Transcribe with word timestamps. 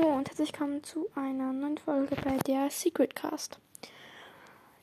Hallo 0.00 0.16
und 0.16 0.28
herzlich 0.28 0.52
willkommen 0.52 0.82
zu 0.82 1.10
einer 1.14 1.52
neuen 1.52 1.76
Folge 1.76 2.16
bei 2.16 2.38
der 2.46 2.70
Secret 2.70 3.14
Cast. 3.14 3.58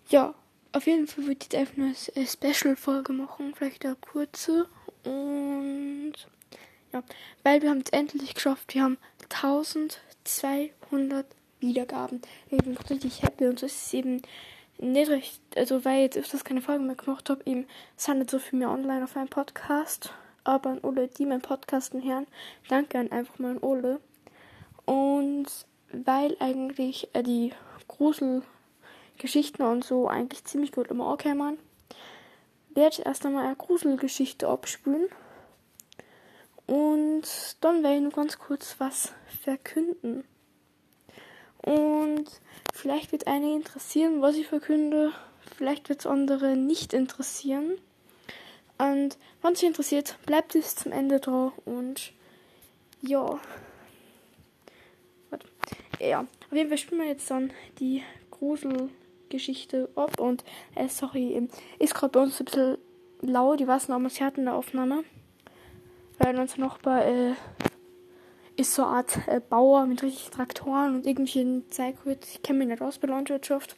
Ja, 0.10 0.36
auf 0.74 0.86
jeden 0.86 1.08
Fall 1.08 1.26
würde 1.26 1.40
ich 1.40 1.46
jetzt 1.52 1.56
einfach 1.56 1.74
eine 1.76 1.96
Special-Folge 2.28 3.14
machen, 3.14 3.56
vielleicht 3.56 3.84
eine 3.86 3.96
kurze. 3.96 4.70
Und 5.04 6.14
ja, 6.94 7.02
weil 7.44 7.64
wir 7.64 7.72
haben 7.72 7.82
es 7.84 7.90
endlich 7.90 8.36
geschafft. 8.36 8.76
Wir 8.76 8.84
haben 8.84 9.00
1200 9.24 11.26
Wiedergaben. 11.62 12.22
Ich 12.52 12.60
bin 12.60 12.78
richtig 12.78 13.24
happy 13.24 13.48
und 13.48 13.64
es 13.64 13.86
ist 13.86 13.96
eben 13.96 14.22
nicht 14.78 15.10
recht, 15.10 15.42
also 15.56 15.84
weil 15.84 15.98
ich 15.98 16.04
jetzt 16.04 16.18
öfters 16.18 16.44
keine 16.44 16.62
Folge 16.62 16.84
mehr 16.84 16.96
gemacht 16.96 17.32
habe, 17.32 17.42
eben 17.46 17.66
handelt 18.06 18.30
so 18.30 18.38
viel 18.38 18.60
mehr 18.60 18.70
online 18.70 19.04
auf 19.04 19.16
meinem 19.16 19.30
Podcast. 19.30 20.14
Aber 20.44 20.70
an 20.70 20.84
Ole, 20.84 21.08
die 21.08 21.26
meinen 21.26 21.42
Podcasten 21.42 22.04
hören, 22.04 22.28
danke 22.70 23.00
an 23.00 23.12
einfach 23.12 23.40
mal 23.40 23.54
an 23.54 23.64
Ole. 23.64 24.00
Und 24.88 25.48
weil 25.92 26.38
eigentlich 26.40 27.10
äh, 27.14 27.22
die 27.22 27.52
Gruselgeschichten 27.90 29.66
und 29.66 29.84
so 29.84 30.08
eigentlich 30.08 30.46
ziemlich 30.46 30.72
gut 30.72 30.88
immer 30.88 31.08
ankämen, 31.08 31.60
werde 32.74 32.96
ich 32.98 33.06
erst 33.06 33.26
einmal 33.26 33.46
eine 33.46 33.56
Gruselgeschichte 33.58 34.48
abspülen. 34.48 35.08
Und 36.66 37.24
dann 37.62 37.84
werde 37.84 37.98
ich 37.98 38.02
nur 38.02 38.12
ganz 38.12 38.40
kurz 38.40 38.76
was 38.78 39.14
verkünden. 39.42 40.24
Und 41.62 42.26
vielleicht 42.74 43.12
wird 43.12 43.28
einige 43.28 43.56
interessieren, 43.56 44.22
was 44.22 44.36
ich 44.36 44.48
verkünde. 44.48 45.12
Vielleicht 45.58 45.90
wird 45.90 46.00
es 46.00 46.06
andere 46.06 46.56
nicht 46.56 46.94
interessieren. 46.94 47.78
Und 48.78 49.18
wenn 49.42 49.54
es 49.54 49.64
interessiert, 49.64 50.18
bleibt 50.26 50.54
bis 50.54 50.76
zum 50.76 50.94
Ende 50.94 51.20
dran. 51.20 51.52
Und 51.66 52.14
ja. 53.02 53.40
Ja, 56.00 56.22
auf 56.22 56.52
jeden 56.52 56.70
Fall 56.70 56.78
spielen 56.78 57.02
wir 57.02 57.08
jetzt 57.08 57.30
dann 57.32 57.52
die 57.80 58.04
Gruselgeschichte 58.32 59.90
ab. 59.96 60.20
Und, 60.20 60.44
äh, 60.76 60.88
sorry, 60.88 61.48
ist 61.80 61.96
gerade 61.96 62.12
bei 62.12 62.22
uns 62.22 62.40
ein 62.40 62.46
bisschen 62.46 62.78
laut. 63.22 63.62
Ich 63.62 63.68
weiß 63.68 63.88
noch, 63.90 64.02
was 64.04 64.16
sie 64.16 64.24
hatten 64.24 64.42
in 64.42 64.46
der 64.46 64.56
Aufnahme. 64.56 65.04
Weil 66.20 66.40
unser 66.40 66.60
Nachbar 66.62 67.06
äh, 67.06 67.34
ist 68.56 68.74
so 68.74 68.84
eine 68.84 68.98
Art 68.98 69.28
äh, 69.28 69.40
Bauer 69.40 69.86
mit 69.86 70.02
richtig 70.04 70.30
Traktoren 70.30 70.96
und 70.96 71.06
irgendwelchen 71.06 71.70
Zeigwürz. 71.70 72.28
Ich 72.34 72.44
kenne 72.44 72.60
mich 72.60 72.68
nicht 72.68 72.82
aus 72.82 72.98
bei 72.98 73.08
Landwirtschaft. 73.08 73.76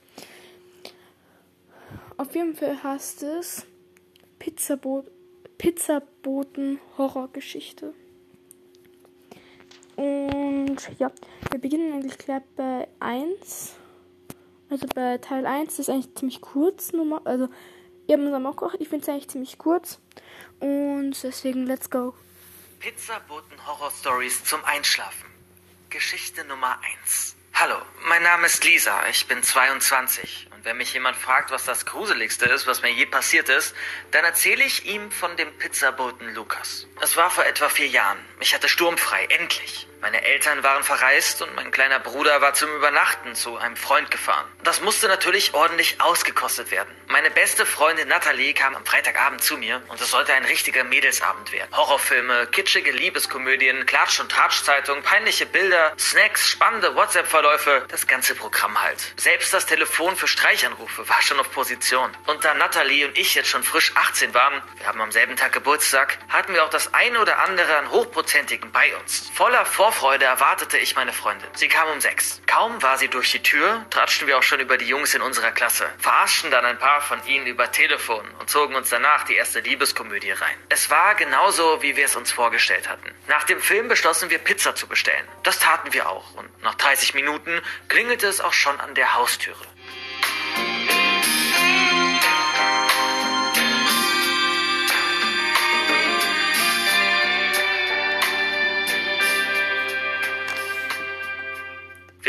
Auf 2.18 2.36
jeden 2.36 2.56
Fall 2.56 2.82
heißt 2.84 3.24
es 3.24 3.66
Pizzabot 4.40 5.06
Pizzaboten 5.58 6.80
Horrorgeschichte. 6.98 7.94
Und 10.00 10.78
ja, 10.98 11.12
wir 11.52 11.60
beginnen 11.60 11.92
eigentlich 11.92 12.18
gleich 12.18 12.42
bei 12.56 12.88
1. 13.02 13.74
Also 14.70 14.88
bei 14.96 15.18
Teil 15.18 15.46
1 15.46 15.76
das 15.76 15.80
ist 15.80 15.90
eigentlich 15.90 16.16
ziemlich 16.16 16.40
kurz. 16.40 16.92
Also, 17.26 17.50
wir 18.06 18.16
haben 18.16 18.34
uns 18.34 18.46
auch 18.46 18.52
gekocht. 18.52 18.78
Ich 18.80 18.88
finde 18.88 19.04
es 19.04 19.10
eigentlich 19.10 19.28
ziemlich 19.28 19.58
kurz. 19.58 20.00
Und 20.62 21.22
deswegen, 21.22 21.66
let's 21.66 21.90
go. 21.90 22.16
Pizzaboten 22.80 23.58
Horror 23.68 23.92
Stories 23.92 24.42
zum 24.46 24.64
Einschlafen. 24.64 25.28
Geschichte 25.90 26.46
Nummer 26.46 26.80
1. 27.04 27.36
Hallo, 27.56 27.76
mein 28.08 28.24
Name 28.24 28.46
ist 28.46 28.64
Lisa. 28.64 29.06
Ich 29.10 29.28
bin 29.28 29.44
22. 29.44 30.48
Und 30.60 30.66
wenn 30.66 30.76
mich 30.76 30.94
jemand 30.94 31.16
fragt, 31.16 31.52
was 31.52 31.64
das 31.64 31.86
Gruseligste 31.86 32.44
ist, 32.44 32.68
was 32.68 32.82
mir 32.82 32.92
je 32.92 33.06
passiert 33.06 33.48
ist, 33.48 33.74
dann 34.12 34.26
erzähle 34.26 34.62
ich 34.66 34.86
ihm 34.86 35.10
von 35.10 35.38
dem 35.38 35.50
Pizzaboten 35.58 36.36
Lukas. 36.36 36.86
Es 37.00 37.16
war 37.16 37.32
vor 37.32 37.46
etwa 37.46 37.70
vier 37.70 37.88
Jahren. 37.88 38.18
Ich 38.42 38.54
hatte 38.54 38.68
sturmfrei, 38.68 39.24
endlich. 39.30 39.88
Meine 40.02 40.24
Eltern 40.24 40.64
waren 40.64 40.84
verreist 40.84 41.42
und 41.42 41.54
mein 41.56 41.72
kleiner 41.72 42.00
Bruder 42.00 42.40
war 42.40 42.54
zum 42.54 42.74
Übernachten 42.74 43.36
zu 43.36 43.58
einem 43.58 43.76
Freund 43.76 44.10
gefahren. 44.12 44.46
Das 44.64 44.80
musste 44.80 45.10
natürlich 45.10 45.54
ordentlich 45.54 46.00
ausgekostet 46.00 46.72
werden. 46.72 46.88
Meine 47.08 47.30
beste 47.32 47.66
Freundin 47.66 48.08
Natalie 48.08 48.54
kam 48.54 48.76
am 48.78 48.86
Freitagabend 48.86 49.44
zu 49.44 49.58
mir 49.58 49.82
und 49.90 50.00
es 50.00 50.10
sollte 50.10 50.34
ein 50.34 50.46
richtiger 50.46 50.86
Mädelsabend 50.86 51.52
werden. 51.52 51.70
Horrorfilme, 51.76 52.48
kitschige 52.48 52.92
Liebeskomödien, 52.92 53.86
Klatsch- 53.86 54.22
und 54.22 54.32
Tratschzeitung, 54.32 55.02
peinliche 55.04 55.46
Bilder, 55.46 55.94
Snacks, 56.00 56.50
spannende 56.50 56.96
WhatsApp-Verläufe, 56.96 57.86
das 57.90 58.08
ganze 58.08 58.36
Programm 58.36 58.82
halt. 58.82 59.14
Selbst 59.18 59.54
das 59.54 59.66
Telefon 59.66 60.16
für 60.16 60.28
Streichanrufe 60.50 61.08
war 61.08 61.22
schon 61.22 61.40
auf 61.40 61.52
Position. 61.52 62.10
Und 62.26 62.44
da 62.44 62.56
Natalie 62.56 63.06
und 63.06 63.16
ich 63.16 63.36
jetzt 63.36 63.50
schon 63.50 63.62
frisch 63.62 63.92
18 63.96 64.34
waren, 64.34 64.64
wir 64.78 64.88
haben 64.88 65.00
am 65.00 65.12
selben 65.12 65.36
Tag 65.36 65.52
Geburtstag, 65.52 66.18
hatten 66.28 66.56
wir 66.56 66.64
auch 66.64 66.72
das 66.72 66.92
eine 66.92 67.20
oder 67.20 67.38
andere 67.44 67.78
an 67.78 67.92
Hochprozentigen 67.92 68.72
bei 68.72 68.96
uns. 68.98 69.30
Voller 69.36 69.64
Vor 69.66 69.92
Vorfreude 69.92 70.26
erwartete 70.26 70.80
ich 70.80 70.96
meine 70.96 71.14
Freundin. 71.14 71.48
Sie 71.54 71.68
kam 71.68 71.88
um 71.90 72.02
sechs. 72.02 72.42
Kaum 72.48 72.82
war 72.82 72.98
sie 72.98 73.10
durch 73.10 73.32
die 73.32 73.44
Tür, 73.44 73.86
tratschten 73.92 74.28
wir 74.28 74.40
auch 74.40 74.44
schon 74.44 74.60
über 74.60 74.80
die 74.80 74.88
Jungs 74.88 75.14
in 75.14 75.22
unserer 75.22 75.52
Klasse, 75.52 75.88
verarschten 76.00 76.50
dann 76.50 76.66
ein 76.66 76.80
paar 76.80 77.02
von 77.02 77.24
ihnen 77.28 77.46
über 77.46 77.72
Telefon 77.72 78.26
und 78.40 78.50
zogen 78.50 78.74
uns 78.74 78.90
danach 78.90 79.26
die 79.26 79.36
erste 79.36 79.60
Liebeskomödie 79.60 80.32
rein. 80.32 80.58
Es 80.70 80.90
war 80.90 81.14
genauso, 81.14 81.84
wie 81.84 81.96
wir 81.96 82.06
es 82.06 82.16
uns 82.16 82.32
vorgestellt 82.32 82.90
hatten. 82.90 83.14
Nach 83.28 83.44
dem 83.44 83.62
Film 83.62 83.88
beschlossen 83.88 84.32
wir, 84.32 84.40
Pizza 84.40 84.74
zu 84.74 84.88
bestellen. 84.88 85.28
Das 85.44 85.60
taten 85.60 85.94
wir 85.94 86.10
auch 86.10 86.34
und 86.34 86.64
nach 86.64 86.74
30 86.74 87.14
Minuten 87.14 87.62
klingelte 87.88 88.26
es 88.26 88.42
auch 88.42 88.54
schon 88.54 88.80
an 88.80 88.96
der 88.96 89.14
Haustüre. 89.14 89.66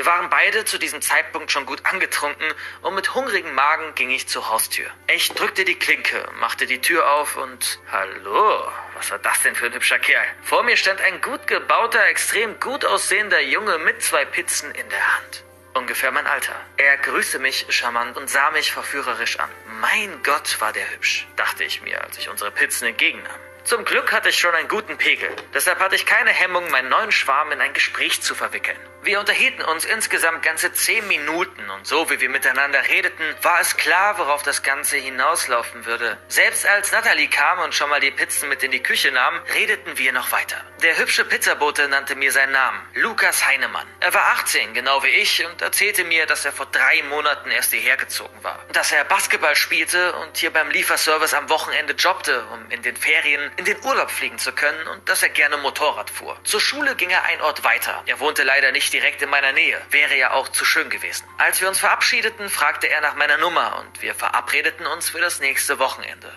Wir 0.00 0.06
waren 0.06 0.30
beide 0.30 0.64
zu 0.64 0.78
diesem 0.78 1.02
Zeitpunkt 1.02 1.52
schon 1.52 1.66
gut 1.66 1.84
angetrunken 1.84 2.54
und 2.80 2.94
mit 2.94 3.14
hungrigem 3.14 3.54
Magen 3.54 3.94
ging 3.94 4.08
ich 4.08 4.26
zur 4.28 4.48
Haustür. 4.48 4.86
Ich 5.08 5.28
drückte 5.32 5.66
die 5.66 5.74
Klinke, 5.74 6.26
machte 6.40 6.64
die 6.64 6.80
Tür 6.80 7.06
auf 7.12 7.36
und 7.36 7.78
Hallo, 7.92 8.66
was 8.94 9.10
war 9.10 9.18
das 9.18 9.42
denn 9.42 9.54
für 9.54 9.66
ein 9.66 9.74
hübscher 9.74 9.98
Kerl? 9.98 10.24
Vor 10.42 10.62
mir 10.62 10.78
stand 10.78 11.02
ein 11.02 11.20
gut 11.20 11.46
gebauter, 11.46 12.02
extrem 12.06 12.58
gut 12.60 12.86
aussehender 12.86 13.42
Junge 13.42 13.76
mit 13.76 14.02
zwei 14.02 14.24
Pizzen 14.24 14.70
in 14.70 14.88
der 14.88 15.16
Hand. 15.16 15.44
Ungefähr 15.74 16.12
mein 16.12 16.26
Alter. 16.26 16.56
Er 16.78 16.96
grüßte 16.96 17.38
mich 17.38 17.66
charmant 17.68 18.16
und 18.16 18.30
sah 18.30 18.50
mich 18.52 18.72
verführerisch 18.72 19.38
an. 19.38 19.50
Mein 19.82 20.22
Gott, 20.22 20.62
war 20.62 20.72
der 20.72 20.90
hübsch, 20.92 21.26
dachte 21.36 21.64
ich 21.64 21.82
mir, 21.82 22.02
als 22.02 22.16
ich 22.16 22.30
unsere 22.30 22.50
Pizzen 22.50 22.88
entgegennahm. 22.88 23.38
Zum 23.64 23.84
Glück 23.84 24.10
hatte 24.12 24.30
ich 24.30 24.38
schon 24.38 24.54
einen 24.54 24.68
guten 24.68 24.96
Pegel. 24.96 25.28
Deshalb 25.52 25.80
hatte 25.80 25.94
ich 25.94 26.06
keine 26.06 26.30
Hemmung, 26.30 26.70
meinen 26.70 26.88
neuen 26.88 27.12
Schwarm 27.12 27.52
in 27.52 27.60
ein 27.60 27.74
Gespräch 27.74 28.22
zu 28.22 28.34
verwickeln. 28.34 28.78
Wir 29.02 29.18
unterhielten 29.18 29.64
uns 29.64 29.86
insgesamt 29.86 30.42
ganze 30.42 30.74
zehn 30.74 31.08
Minuten 31.08 31.70
und 31.70 31.86
so 31.86 32.10
wie 32.10 32.20
wir 32.20 32.28
miteinander 32.28 32.86
redeten, 32.86 33.24
war 33.40 33.58
es 33.58 33.78
klar, 33.78 34.18
worauf 34.18 34.42
das 34.42 34.62
Ganze 34.62 34.98
hinauslaufen 34.98 35.86
würde. 35.86 36.18
Selbst 36.28 36.66
als 36.66 36.92
Natalie 36.92 37.28
kam 37.28 37.60
und 37.60 37.74
schon 37.74 37.88
mal 37.88 38.00
die 38.00 38.10
Pizzen 38.10 38.50
mit 38.50 38.62
in 38.62 38.70
die 38.72 38.82
Küche 38.82 39.10
nahm, 39.10 39.40
redeten 39.54 39.96
wir 39.96 40.12
noch 40.12 40.32
weiter. 40.32 40.58
Der 40.82 40.98
hübsche 40.98 41.24
Pizzabote 41.24 41.88
nannte 41.88 42.14
mir 42.14 42.30
seinen 42.30 42.52
Namen, 42.52 42.78
Lukas 42.92 43.46
Heinemann. 43.46 43.86
Er 44.00 44.12
war 44.12 44.32
18, 44.32 44.74
genau 44.74 45.02
wie 45.02 45.08
ich, 45.08 45.46
und 45.46 45.62
erzählte 45.62 46.04
mir, 46.04 46.26
dass 46.26 46.44
er 46.44 46.52
vor 46.52 46.66
drei 46.66 47.02
Monaten 47.04 47.50
erst 47.50 47.72
hierher 47.72 47.96
gezogen 47.96 48.36
war. 48.42 48.58
Dass 48.72 48.92
er 48.92 49.04
Basketball 49.04 49.56
spielte 49.56 50.12
und 50.16 50.36
hier 50.36 50.52
beim 50.52 50.70
Lieferservice 50.70 51.32
am 51.32 51.48
Wochenende 51.48 51.94
jobbte, 51.94 52.44
um 52.52 52.70
in 52.70 52.82
den 52.82 52.96
Ferien 52.96 53.50
in 53.56 53.64
den 53.64 53.82
Urlaub 53.82 54.10
fliegen 54.10 54.38
zu 54.38 54.52
können 54.52 54.86
und 54.88 55.08
dass 55.08 55.22
er 55.22 55.30
gerne 55.30 55.56
Motorrad 55.56 56.10
fuhr. 56.10 56.38
Zur 56.44 56.60
Schule 56.60 56.94
ging 56.96 57.08
er 57.08 57.24
ein 57.24 57.40
Ort 57.40 57.64
weiter. 57.64 58.02
Er 58.04 58.20
wohnte 58.20 58.42
leider 58.42 58.72
nicht 58.72 58.89
direkt 58.92 59.22
in 59.22 59.30
meiner 59.30 59.52
Nähe. 59.52 59.80
Wäre 59.90 60.16
ja 60.16 60.32
auch 60.32 60.48
zu 60.48 60.64
schön 60.64 60.90
gewesen. 60.90 61.26
Als 61.38 61.60
wir 61.60 61.68
uns 61.68 61.78
verabschiedeten, 61.78 62.48
fragte 62.48 62.88
er 62.88 63.00
nach 63.00 63.14
meiner 63.14 63.38
Nummer 63.38 63.78
und 63.80 64.02
wir 64.02 64.14
verabredeten 64.14 64.86
uns 64.86 65.10
für 65.10 65.20
das 65.20 65.40
nächste 65.40 65.78
Wochenende. 65.78 66.30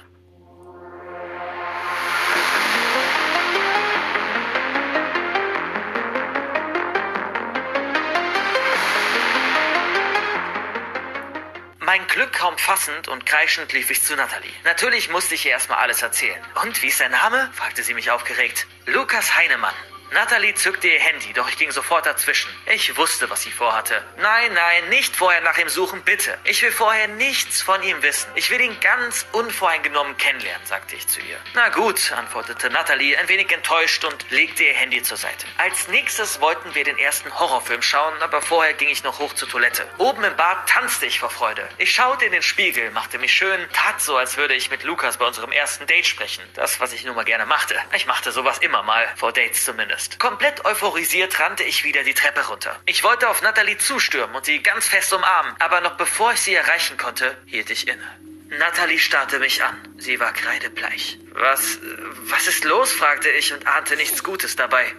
Mein 11.80 12.08
Glück 12.08 12.34
kaum 12.34 12.58
fassend 12.58 13.08
und 13.08 13.26
kreischend 13.26 13.72
lief 13.74 13.92
ich 13.92 14.02
zu 14.02 14.16
Natalie. 14.16 14.50
Natürlich 14.64 15.10
musste 15.10 15.36
ich 15.36 15.46
ihr 15.46 15.52
erstmal 15.52 15.80
alles 15.80 16.02
erzählen. 16.02 16.42
Und 16.64 16.82
wie 16.82 16.88
ist 16.88 17.00
dein 17.00 17.12
Name? 17.12 17.52
fragte 17.54 17.84
sie 17.84 17.94
mich 17.94 18.10
aufgeregt. 18.10 18.66
Lukas 18.86 19.36
Heinemann. 19.36 19.76
Natalie 20.14 20.54
zückte 20.54 20.88
ihr 20.88 21.00
Handy, 21.00 21.34
doch 21.34 21.50
ich 21.50 21.58
ging 21.58 21.72
sofort 21.72 22.06
dazwischen. 22.06 22.52
Ich 22.68 22.96
wusste, 22.98 23.30
was 23.32 23.42
sie 23.42 23.52
vorhatte. 23.52 24.04
Nein, 24.18 24.54
nein, 24.54 24.90
nicht 24.90 25.16
vorher 25.16 25.42
nach 25.42 25.58
ihm 25.58 25.70
suchen, 25.70 26.04
bitte. 26.04 26.38
Ich 26.44 26.62
will 26.62 26.72
vorher 26.72 27.08
nichts 27.08 27.64
von 27.64 27.82
ihm 27.82 28.02
wissen. 28.04 28.30
Ich 28.36 28.52
will 28.52 28.62
ihn 28.62 28.80
ganz 28.80 29.26
unvoreingenommen 29.32 30.16
kennenlernen, 30.18 30.64
sagte 30.68 30.96
ich 30.96 31.08
zu 31.08 31.20
ihr. 31.20 31.40
Na 31.56 31.70
gut, 31.70 32.12
antwortete 32.12 32.70
Natalie, 32.70 33.18
ein 33.18 33.28
wenig 33.28 33.52
enttäuscht 33.52 34.06
und 34.06 34.30
legte 34.30 34.64
ihr 34.64 34.74
Handy 34.74 35.02
zur 35.02 35.18
Seite. 35.18 35.48
Als 35.58 35.88
nächstes 35.88 36.40
wollten 36.42 36.76
wir 36.76 36.84
den 36.84 37.00
ersten 37.00 37.34
Horrorfilm 37.40 37.82
schauen, 37.82 38.14
aber 38.22 38.44
vorher 38.44 38.74
ging 38.74 38.90
ich 38.90 39.04
noch 39.04 39.18
hoch 39.18 39.34
zur 39.34 39.50
Toilette. 39.50 39.88
Oben 39.98 40.24
im 40.24 40.36
Bad 40.36 40.70
tanzte 40.70 41.08
ich 41.08 41.20
vor 41.20 41.32
Freude. 41.32 41.68
Ich 41.80 41.92
schaute 41.92 42.26
in 42.26 42.34
den 42.34 42.44
Spiegel, 42.44 42.92
machte 42.92 43.18
mich 43.18 43.34
schön, 43.34 43.68
tat 43.74 44.00
so, 44.00 44.16
als 44.16 44.38
würde 44.38 44.54
ich 44.54 44.70
mit 44.70 44.84
Lukas 44.84 45.18
bei 45.18 45.26
unserem 45.26 45.52
ersten 45.52 45.88
Date 45.88 46.06
sprechen. 46.06 46.44
Das, 46.54 46.80
was 46.80 46.94
ich 46.94 47.04
nun 47.04 47.16
mal 47.16 47.26
gerne 47.26 47.48
machte. 47.48 47.76
Ich 47.96 48.06
machte 48.06 48.32
sowas 48.32 48.60
immer 48.60 48.84
mal, 48.84 49.08
vor 49.16 49.32
Dates 49.32 49.66
zumindest. 49.66 50.03
Ist. 50.04 50.20
Komplett 50.20 50.66
euphorisiert 50.66 51.40
rannte 51.40 51.64
ich 51.64 51.84
wieder 51.84 52.04
die 52.04 52.14
Treppe 52.14 52.42
runter. 52.48 52.80
Ich 52.86 53.04
wollte 53.04 53.30
auf 53.30 53.42
Natalie 53.42 53.78
zustürmen 53.78 54.36
und 54.36 54.46
sie 54.46 54.62
ganz 54.62 54.88
fest 54.88 55.14
umarmen, 55.14 55.56
aber 55.60 55.82
noch 55.82 55.96
bevor 55.98 56.34
ich 56.34 56.42
sie 56.42 56.54
erreichen 56.54 56.98
konnte, 56.98 57.38
hielt 57.46 57.70
ich 57.70 57.88
inne. 57.88 58.20
Natalie 58.60 59.00
starrte 59.00 59.40
mich 59.40 59.64
an. 59.64 59.76
Sie 59.98 60.20
war 60.20 60.32
kreidebleich. 60.32 61.18
Was, 61.32 61.80
was 62.26 62.46
ist 62.46 62.66
los? 62.66 62.92
fragte 62.92 63.30
ich 63.30 63.52
und 63.52 63.66
ahnte 63.66 63.96
nichts 63.96 64.24
Gutes 64.24 64.56
dabei. 64.56 64.94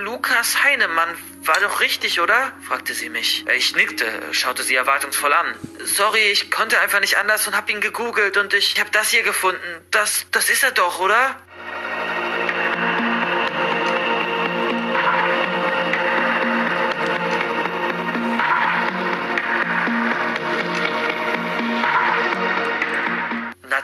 Lukas 0.00 0.62
Heinemann 0.64 1.10
war 1.42 1.60
doch 1.60 1.80
richtig, 1.80 2.20
oder? 2.20 2.52
fragte 2.66 2.94
sie 2.94 3.10
mich. 3.10 3.44
Ich 3.54 3.76
nickte, 3.76 4.06
schaute 4.32 4.62
sie 4.62 4.74
erwartungsvoll 4.74 5.34
an. 5.34 5.54
Sorry, 5.84 6.30
ich 6.30 6.50
konnte 6.50 6.80
einfach 6.80 7.00
nicht 7.00 7.18
anders 7.18 7.46
und 7.46 7.54
hab 7.54 7.68
ihn 7.68 7.82
gegoogelt 7.82 8.38
und 8.38 8.54
ich 8.54 8.80
hab 8.80 8.90
das 8.92 9.10
hier 9.10 9.22
gefunden. 9.22 9.60
Das, 9.90 10.24
das 10.30 10.48
ist 10.48 10.62
er 10.62 10.70
doch, 10.70 10.98
oder? 10.98 11.36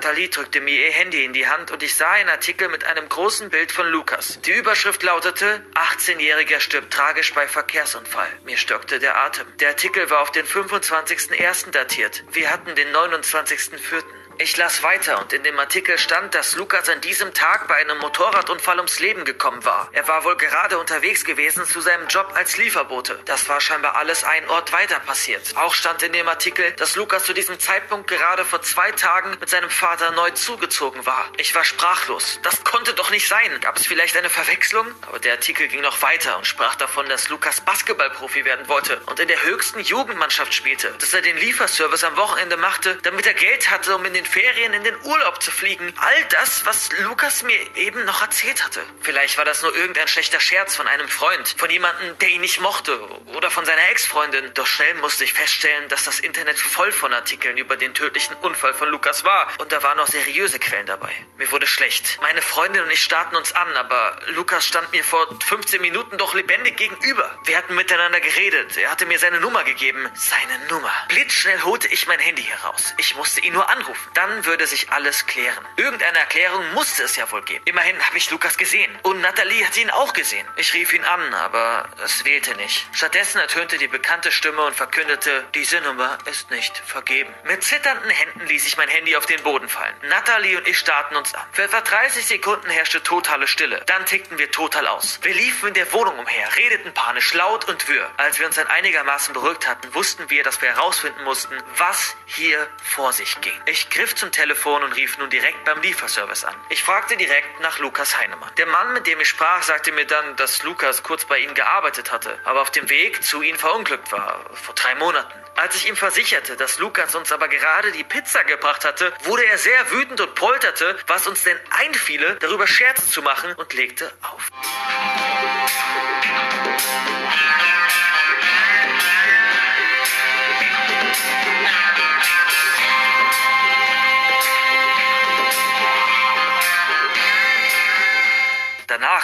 Nathalie 0.08 0.30
drückte 0.30 0.62
mir 0.62 0.86
ihr 0.86 0.90
Handy 0.90 1.22
in 1.22 1.34
die 1.34 1.46
Hand 1.46 1.70
und 1.70 1.82
ich 1.82 1.94
sah 1.94 2.12
einen 2.12 2.30
Artikel 2.30 2.70
mit 2.70 2.82
einem 2.84 3.10
großen 3.10 3.50
Bild 3.50 3.70
von 3.70 3.86
Lukas. 3.88 4.40
Die 4.40 4.52
Überschrift 4.52 5.02
lautete 5.02 5.62
18-Jähriger 5.74 6.60
stirbt 6.60 6.90
tragisch 6.90 7.34
bei 7.34 7.46
Verkehrsunfall. 7.46 8.28
Mir 8.46 8.56
stockte 8.56 9.00
der 9.00 9.18
Atem. 9.18 9.46
Der 9.60 9.68
Artikel 9.68 10.08
war 10.08 10.22
auf 10.22 10.32
den 10.32 10.46
25.01. 10.46 11.72
datiert. 11.72 12.24
Wir 12.32 12.50
hatten 12.50 12.74
den 12.74 12.88
29.04. 12.88 14.02
Ich 14.40 14.56
las 14.56 14.84
weiter 14.84 15.20
und 15.20 15.32
in 15.32 15.42
dem 15.42 15.58
Artikel 15.58 15.98
stand, 15.98 16.32
dass 16.32 16.54
Lukas 16.54 16.88
an 16.88 17.00
diesem 17.00 17.34
Tag 17.34 17.66
bei 17.66 17.74
einem 17.74 17.98
Motorradunfall 17.98 18.76
ums 18.76 19.00
Leben 19.00 19.24
gekommen 19.24 19.64
war. 19.64 19.88
Er 19.90 20.06
war 20.06 20.22
wohl 20.22 20.36
gerade 20.36 20.78
unterwegs 20.78 21.24
gewesen 21.24 21.66
zu 21.66 21.80
seinem 21.80 22.06
Job 22.06 22.30
als 22.36 22.56
Lieferbote. 22.56 23.18
Das 23.24 23.48
war 23.48 23.60
scheinbar 23.60 23.96
alles 23.96 24.22
ein 24.22 24.48
Ort 24.48 24.72
weiter 24.72 25.00
passiert. 25.00 25.56
Auch 25.56 25.74
stand 25.74 26.04
in 26.04 26.12
dem 26.12 26.28
Artikel, 26.28 26.70
dass 26.74 26.94
Lukas 26.94 27.24
zu 27.24 27.32
diesem 27.32 27.58
Zeitpunkt 27.58 28.08
gerade 28.08 28.44
vor 28.44 28.62
zwei 28.62 28.92
Tagen 28.92 29.36
mit 29.40 29.50
seinem 29.50 29.70
Vater 29.70 30.12
neu 30.12 30.30
zugezogen 30.30 31.04
war. 31.04 31.28
Ich 31.36 31.52
war 31.56 31.64
sprachlos. 31.64 32.38
Das 32.44 32.62
konnte 32.62 32.94
doch 32.94 33.10
nicht 33.10 33.26
sein. 33.26 33.58
Gab 33.60 33.76
es 33.76 33.88
vielleicht 33.88 34.16
eine 34.16 34.30
Verwechslung? 34.30 34.86
Aber 35.08 35.18
der 35.18 35.32
Artikel 35.32 35.66
ging 35.66 35.80
noch 35.80 36.00
weiter 36.00 36.38
und 36.38 36.46
sprach 36.46 36.76
davon, 36.76 37.08
dass 37.08 37.28
Lukas 37.28 37.60
Basketballprofi 37.60 38.44
werden 38.44 38.68
wollte 38.68 39.00
und 39.06 39.18
in 39.18 39.26
der 39.26 39.42
höchsten 39.42 39.80
Jugendmannschaft 39.80 40.54
spielte. 40.54 40.94
Dass 41.00 41.12
er 41.12 41.22
den 41.22 41.36
Lieferservice 41.38 42.04
am 42.04 42.16
Wochenende 42.16 42.56
machte, 42.56 43.00
damit 43.02 43.26
er 43.26 43.34
Geld 43.34 43.68
hatte, 43.68 43.96
um 43.96 44.04
in 44.04 44.14
den 44.14 44.27
Ferien 44.28 44.74
in 44.74 44.84
den 44.84 44.94
Urlaub 45.04 45.42
zu 45.42 45.50
fliegen. 45.50 45.92
All 45.96 46.24
das, 46.30 46.66
was 46.66 46.90
Lukas 47.00 47.42
mir 47.42 47.58
eben 47.76 48.04
noch 48.04 48.20
erzählt 48.20 48.62
hatte. 48.62 48.84
Vielleicht 49.00 49.38
war 49.38 49.44
das 49.46 49.62
nur 49.62 49.74
irgendein 49.74 50.06
schlechter 50.06 50.38
Scherz 50.38 50.76
von 50.76 50.86
einem 50.86 51.08
Freund, 51.08 51.48
von 51.56 51.70
jemandem, 51.70 52.16
der 52.18 52.28
ihn 52.28 52.42
nicht 52.42 52.60
mochte 52.60 53.00
oder 53.34 53.50
von 53.50 53.64
seiner 53.64 53.88
Ex-Freundin. 53.90 54.52
Doch 54.54 54.66
schnell 54.66 54.94
musste 54.96 55.24
ich 55.24 55.32
feststellen, 55.32 55.88
dass 55.88 56.04
das 56.04 56.20
Internet 56.20 56.58
voll 56.58 56.92
von 56.92 57.12
Artikeln 57.12 57.56
über 57.56 57.76
den 57.76 57.94
tödlichen 57.94 58.36
Unfall 58.36 58.74
von 58.74 58.90
Lukas 58.90 59.24
war 59.24 59.48
und 59.58 59.72
da 59.72 59.82
waren 59.82 59.98
auch 59.98 60.06
seriöse 60.06 60.58
Quellen 60.58 60.86
dabei. 60.86 61.12
Mir 61.38 61.50
wurde 61.50 61.66
schlecht. 61.66 62.18
Meine 62.20 62.42
Freundin 62.42 62.82
und 62.82 62.90
ich 62.90 63.02
starrten 63.02 63.36
uns 63.36 63.52
an, 63.54 63.72
aber 63.76 64.20
Lukas 64.28 64.66
stand 64.66 64.92
mir 64.92 65.04
vor 65.04 65.26
15 65.46 65.80
Minuten 65.80 66.18
doch 66.18 66.34
lebendig 66.34 66.76
gegenüber. 66.76 67.34
Wir 67.44 67.56
hatten 67.56 67.74
miteinander 67.74 68.20
geredet. 68.20 68.76
Er 68.76 68.90
hatte 68.90 69.06
mir 69.06 69.18
seine 69.18 69.40
Nummer 69.40 69.64
gegeben. 69.64 70.08
Seine 70.14 70.66
Nummer. 70.68 70.92
Blitzschnell 71.08 71.62
holte 71.62 71.88
ich 71.88 72.06
mein 72.06 72.18
Handy 72.18 72.42
heraus. 72.42 72.92
Ich 72.98 73.16
musste 73.16 73.40
ihn 73.40 73.54
nur 73.54 73.68
anrufen. 73.68 74.10
Dann 74.18 74.44
würde 74.46 74.66
sich 74.66 74.90
alles 74.90 75.26
klären. 75.26 75.64
Irgendeine 75.76 76.18
Erklärung 76.18 76.72
musste 76.72 77.04
es 77.04 77.14
ja 77.14 77.30
wohl 77.30 77.42
geben. 77.42 77.62
Immerhin 77.66 78.04
habe 78.04 78.16
ich 78.16 78.28
Lukas 78.32 78.58
gesehen. 78.58 78.90
Und 79.04 79.20
Nathalie 79.20 79.64
hat 79.64 79.76
ihn 79.76 79.90
auch 79.90 80.12
gesehen. 80.12 80.44
Ich 80.56 80.74
rief 80.74 80.92
ihn 80.92 81.04
an, 81.04 81.34
aber 81.34 81.88
es 82.04 82.24
wählte 82.24 82.56
nicht. 82.56 82.84
Stattdessen 82.90 83.38
ertönte 83.38 83.78
die 83.78 83.86
bekannte 83.86 84.32
Stimme 84.32 84.64
und 84.64 84.74
verkündete, 84.74 85.46
diese 85.54 85.80
Nummer 85.82 86.18
ist 86.24 86.50
nicht 86.50 86.76
vergeben. 86.78 87.32
Mit 87.44 87.62
zitternden 87.62 88.10
Händen 88.10 88.44
ließ 88.48 88.66
ich 88.66 88.76
mein 88.76 88.88
Handy 88.88 89.14
auf 89.14 89.26
den 89.26 89.40
Boden 89.44 89.68
fallen. 89.68 89.94
Nathalie 90.08 90.58
und 90.58 90.66
ich 90.66 90.78
starrten 90.78 91.16
uns 91.16 91.32
an. 91.36 91.46
Für 91.52 91.62
etwa 91.62 91.80
30 91.80 92.26
Sekunden 92.26 92.70
herrschte 92.70 93.00
totale 93.04 93.46
Stille. 93.46 93.84
Dann 93.86 94.04
tickten 94.04 94.36
wir 94.36 94.50
total 94.50 94.88
aus. 94.88 95.20
Wir 95.22 95.34
liefen 95.34 95.68
in 95.68 95.74
der 95.74 95.92
Wohnung 95.92 96.18
umher, 96.18 96.56
redeten 96.56 96.92
panisch, 96.92 97.34
laut 97.34 97.68
und 97.68 97.86
wirr. 97.86 98.10
Als 98.16 98.40
wir 98.40 98.46
uns 98.46 98.56
dann 98.56 98.66
einigermaßen 98.66 99.32
beruhigt 99.32 99.68
hatten, 99.68 99.94
wussten 99.94 100.28
wir, 100.28 100.42
dass 100.42 100.60
wir 100.60 100.70
herausfinden 100.70 101.22
mussten, 101.22 101.56
was 101.76 102.16
hier 102.26 102.68
vor 102.82 103.12
sich 103.12 103.40
ging. 103.42 103.54
Ich 103.66 103.88
griff 103.90 104.07
zum 104.14 104.32
Telefon 104.32 104.82
und 104.82 104.92
rief 104.92 105.18
nun 105.18 105.30
direkt 105.30 105.64
beim 105.64 105.80
Lieferservice 105.80 106.44
an. 106.44 106.54
Ich 106.68 106.82
fragte 106.82 107.16
direkt 107.16 107.60
nach 107.60 107.78
Lukas 107.78 108.16
Heinemann. 108.18 108.50
Der 108.56 108.66
Mann, 108.66 108.92
mit 108.92 109.06
dem 109.06 109.20
ich 109.20 109.28
sprach, 109.28 109.62
sagte 109.62 109.92
mir 109.92 110.06
dann, 110.06 110.36
dass 110.36 110.62
Lukas 110.62 111.02
kurz 111.02 111.24
bei 111.24 111.38
ihnen 111.38 111.54
gearbeitet 111.54 112.12
hatte, 112.12 112.38
aber 112.44 112.62
auf 112.62 112.70
dem 112.70 112.88
Weg 112.88 113.22
zu 113.22 113.42
ihnen 113.42 113.58
verunglückt 113.58 114.10
war, 114.12 114.44
vor 114.52 114.74
drei 114.74 114.94
Monaten. 114.94 115.32
Als 115.56 115.74
ich 115.74 115.88
ihm 115.88 115.96
versicherte, 115.96 116.56
dass 116.56 116.78
Lukas 116.78 117.14
uns 117.16 117.32
aber 117.32 117.48
gerade 117.48 117.90
die 117.90 118.04
Pizza 118.04 118.44
gebracht 118.44 118.84
hatte, 118.84 119.12
wurde 119.24 119.44
er 119.44 119.58
sehr 119.58 119.90
wütend 119.90 120.20
und 120.20 120.34
polterte, 120.36 120.96
was 121.08 121.26
uns 121.26 121.42
denn 121.42 121.58
einfiele, 121.70 122.36
darüber 122.40 122.66
Scherze 122.66 123.08
zu 123.08 123.22
machen 123.22 123.52
und 123.54 123.72
legte 123.74 124.12
auf. 124.22 124.50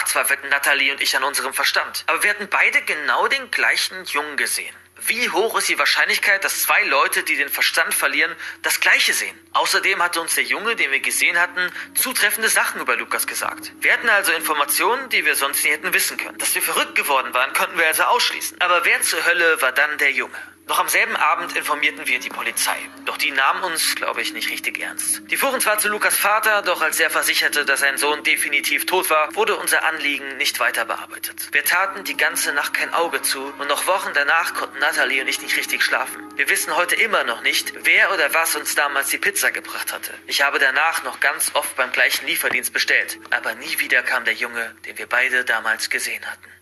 Danach 0.05 0.27
zweifelten 0.27 0.49
Natalie 0.49 0.91
und 0.91 1.01
ich 1.01 1.15
an 1.17 1.23
unserem 1.23 1.53
Verstand. 1.53 2.03
Aber 2.07 2.21
wir 2.21 2.29
hatten 2.29 2.47
beide 2.47 2.81
genau 2.83 3.27
den 3.27 3.49
gleichen 3.49 4.03
Jungen 4.05 4.37
gesehen. 4.37 4.73
Wie 5.07 5.29
hoch 5.29 5.57
ist 5.57 5.67
die 5.67 5.77
Wahrscheinlichkeit, 5.77 6.43
dass 6.43 6.61
zwei 6.61 6.83
Leute, 6.83 7.23
die 7.23 7.35
den 7.35 7.49
Verstand 7.49 7.93
verlieren, 7.93 8.33
das 8.61 8.79
Gleiche 8.79 9.13
sehen? 9.13 9.37
Außerdem 9.53 10.01
hatte 10.01 10.21
uns 10.21 10.35
der 10.35 10.43
Junge, 10.43 10.75
den 10.75 10.91
wir 10.91 10.99
gesehen 10.99 11.39
hatten, 11.39 11.71
zutreffende 11.95 12.49
Sachen 12.49 12.81
über 12.81 12.95
Lukas 12.95 13.27
gesagt. 13.27 13.73
Wir 13.81 13.93
hatten 13.93 14.09
also 14.09 14.31
Informationen, 14.31 15.09
die 15.09 15.25
wir 15.25 15.35
sonst 15.35 15.63
nie 15.65 15.71
hätten 15.71 15.93
wissen 15.93 16.17
können. 16.17 16.37
Dass 16.37 16.55
wir 16.55 16.61
verrückt 16.61 16.95
geworden 16.95 17.33
waren, 17.33 17.51
konnten 17.53 17.77
wir 17.77 17.87
also 17.87 18.03
ausschließen. 18.03 18.61
Aber 18.61 18.85
wer 18.85 19.01
zur 19.01 19.25
Hölle 19.25 19.61
war 19.61 19.71
dann 19.71 19.97
der 19.97 20.11
Junge? 20.11 20.37
Noch 20.67 20.79
am 20.79 20.89
selben 20.89 21.15
Abend 21.15 21.55
informierten 21.55 22.07
wir 22.07 22.19
die 22.19 22.29
Polizei. 22.29 22.75
Doch 23.05 23.17
die 23.17 23.29
nahmen 23.29 23.63
uns, 23.63 23.93
glaube 23.93 24.21
ich, 24.21 24.33
nicht 24.33 24.49
richtig 24.49 24.79
ernst. 24.79 25.21
Die 25.29 25.37
fuhren 25.37 25.61
zwar 25.61 25.77
zu 25.77 25.89
Lukas 25.89 26.17
Vater, 26.17 26.63
doch 26.63 26.81
als 26.81 26.99
er 26.99 27.11
versicherte, 27.11 27.65
dass 27.65 27.81
sein 27.81 27.99
Sohn 27.99 28.23
definitiv 28.23 28.87
tot 28.87 29.11
war, 29.11 29.35
wurde 29.35 29.57
unser 29.57 29.83
Anliegen 29.83 30.37
nicht 30.37 30.59
weiter 30.59 30.85
bearbeitet. 30.85 31.49
Wir 31.51 31.63
taten 31.63 32.03
die 32.03 32.17
ganze 32.17 32.51
Nacht 32.51 32.73
kein 32.73 32.91
Auge 32.95 33.21
zu 33.21 33.53
und 33.59 33.67
noch 33.67 33.85
Wochen 33.85 34.09
danach 34.15 34.55
konnten 34.55 34.79
Natalie 34.79 35.21
und 35.21 35.27
ich 35.27 35.39
nicht 35.39 35.55
richtig 35.55 35.83
schlafen. 35.83 36.35
Wir 36.35 36.49
wissen 36.49 36.75
heute 36.75 36.95
immer 36.95 37.23
noch 37.25 37.41
nicht, 37.43 37.73
wer 37.83 38.11
oder 38.11 38.33
was 38.33 38.55
uns 38.55 38.73
damals 38.73 39.09
die 39.09 39.19
Pizza 39.19 39.51
gebracht 39.51 39.93
hatte. 39.93 40.15
Ich 40.25 40.41
habe 40.41 40.57
danach 40.57 41.03
noch 41.03 41.19
ganz 41.19 41.51
oft 41.53 41.75
beim 41.75 41.91
gleichen 41.91 42.25
Lieferdienst 42.25 42.73
bestellt, 42.73 43.19
aber 43.29 43.53
nie 43.53 43.79
wieder 43.79 44.01
kam 44.01 44.25
der 44.25 44.33
Junge, 44.33 44.75
den 44.87 44.97
wir 44.97 45.05
beide 45.05 45.45
damals 45.45 45.91
gesehen 45.91 46.25
hatten. 46.25 46.54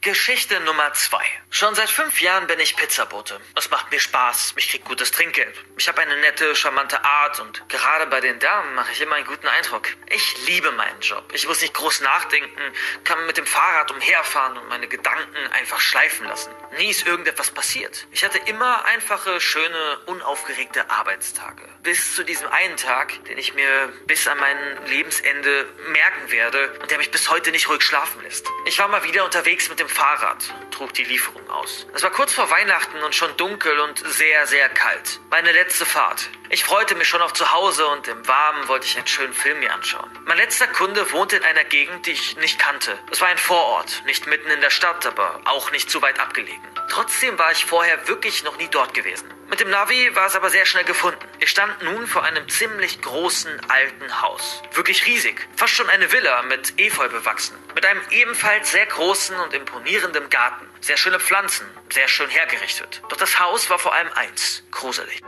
Geschichte 0.00 0.60
Nummer 0.60 0.92
zwei. 0.92 1.24
Schon 1.50 1.74
seit 1.74 1.90
fünf 1.90 2.20
Jahren 2.20 2.46
bin 2.46 2.60
ich 2.60 2.76
Pizzabote. 2.76 3.40
Es 3.56 3.68
macht 3.68 3.90
mir 3.90 3.98
Spaß. 3.98 4.54
Ich 4.54 4.70
krieg 4.70 4.84
gutes 4.84 5.10
Trinkgeld. 5.10 5.56
Ich 5.76 5.88
habe 5.88 6.00
eine 6.00 6.16
nette, 6.18 6.54
charmante 6.54 7.04
Art 7.04 7.40
und 7.40 7.68
gerade 7.68 8.06
bei 8.06 8.20
den 8.20 8.38
Damen 8.38 8.76
mache 8.76 8.92
ich 8.92 9.00
immer 9.00 9.16
einen 9.16 9.26
guten 9.26 9.48
Eindruck. 9.48 9.88
Ich 10.10 10.46
liebe 10.46 10.70
meinen 10.70 11.00
Job. 11.00 11.24
Ich 11.32 11.48
muss 11.48 11.60
nicht 11.62 11.74
groß 11.74 12.02
nachdenken, 12.02 12.60
kann 13.02 13.26
mit 13.26 13.38
dem 13.38 13.46
Fahrrad 13.46 13.90
umherfahren 13.90 14.56
und 14.56 14.68
meine 14.68 14.86
Gedanken 14.86 15.36
einfach 15.52 15.80
schleifen 15.80 16.28
lassen. 16.28 16.54
Nie 16.76 16.90
ist 16.90 17.04
irgendetwas 17.04 17.50
passiert. 17.50 18.06
Ich 18.12 18.22
hatte 18.22 18.38
immer 18.38 18.84
einfache, 18.84 19.40
schöne, 19.40 19.98
unaufgeregte 20.06 20.88
Arbeitstage. 20.90 21.68
Bis 21.82 22.14
zu 22.14 22.22
diesem 22.22 22.46
einen 22.52 22.76
Tag, 22.76 23.24
den 23.24 23.38
ich 23.38 23.54
mir 23.54 23.92
bis 24.06 24.28
an 24.28 24.38
mein 24.38 24.86
Lebensende 24.86 25.68
merken 25.88 26.30
werde 26.30 26.78
und 26.80 26.90
der 26.90 26.98
mich 26.98 27.10
bis 27.10 27.30
heute 27.30 27.50
nicht 27.50 27.68
ruhig 27.68 27.82
schlafen 27.82 28.22
lässt. 28.22 28.46
Ich 28.66 28.78
war 28.78 28.86
mal 28.86 29.02
wieder 29.02 29.24
unterwegs 29.24 29.68
mit 29.68 29.80
dem 29.88 29.94
Fahrrad, 29.94 30.54
trug 30.70 30.92
die 30.94 31.04
Lieferung 31.04 31.48
aus. 31.50 31.86
Es 31.94 32.02
war 32.02 32.10
kurz 32.10 32.32
vor 32.32 32.50
Weihnachten 32.50 33.02
und 33.02 33.14
schon 33.14 33.36
dunkel 33.36 33.78
und 33.80 33.98
sehr, 33.98 34.46
sehr 34.46 34.68
kalt. 34.68 35.20
Meine 35.30 35.52
letzte 35.52 35.86
Fahrt. 35.86 36.28
Ich 36.50 36.64
freute 36.64 36.94
mich 36.94 37.06
schon 37.06 37.20
auf 37.20 37.34
zu 37.34 37.52
Hause 37.52 37.86
und 37.88 38.08
im 38.08 38.26
Warmen 38.26 38.68
wollte 38.68 38.86
ich 38.86 38.96
einen 38.96 39.06
schönen 39.06 39.34
Film 39.34 39.58
mir 39.58 39.70
anschauen. 39.70 40.08
Mein 40.24 40.38
letzter 40.38 40.66
Kunde 40.66 41.12
wohnte 41.12 41.36
in 41.36 41.44
einer 41.44 41.64
Gegend, 41.64 42.06
die 42.06 42.12
ich 42.12 42.38
nicht 42.38 42.58
kannte. 42.58 42.98
Es 43.10 43.20
war 43.20 43.28
ein 43.28 43.36
Vorort, 43.36 44.02
nicht 44.06 44.26
mitten 44.26 44.50
in 44.50 44.62
der 44.62 44.70
Stadt, 44.70 45.04
aber 45.04 45.42
auch 45.44 45.70
nicht 45.72 45.90
zu 45.90 46.00
weit 46.00 46.18
abgelegen. 46.18 46.62
Trotzdem 46.88 47.38
war 47.38 47.52
ich 47.52 47.66
vorher 47.66 48.08
wirklich 48.08 48.44
noch 48.44 48.56
nie 48.56 48.68
dort 48.70 48.94
gewesen. 48.94 49.30
Mit 49.50 49.60
dem 49.60 49.68
Navi 49.68 50.14
war 50.16 50.26
es 50.26 50.36
aber 50.36 50.48
sehr 50.48 50.64
schnell 50.64 50.84
gefunden. 50.84 51.20
Ich 51.38 51.50
stand 51.50 51.82
nun 51.82 52.06
vor 52.06 52.22
einem 52.24 52.48
ziemlich 52.48 53.02
großen 53.02 53.60
alten 53.68 54.22
Haus. 54.22 54.62
Wirklich 54.72 55.04
riesig. 55.04 55.46
Fast 55.54 55.74
schon 55.74 55.90
eine 55.90 56.10
Villa 56.12 56.42
mit 56.44 56.80
Efeu 56.80 57.10
bewachsen. 57.10 57.58
Mit 57.74 57.84
einem 57.84 58.00
ebenfalls 58.10 58.70
sehr 58.70 58.86
großen 58.86 59.38
und 59.38 59.52
imponierenden 59.52 60.30
Garten. 60.30 60.66
Sehr 60.80 60.96
schöne 60.96 61.20
Pflanzen, 61.20 61.66
sehr 61.90 62.08
schön 62.08 62.30
hergerichtet. 62.30 63.02
Doch 63.10 63.18
das 63.18 63.38
Haus 63.38 63.68
war 63.68 63.78
vor 63.78 63.92
allem 63.92 64.12
eins, 64.14 64.62
gruselig. 64.70 65.22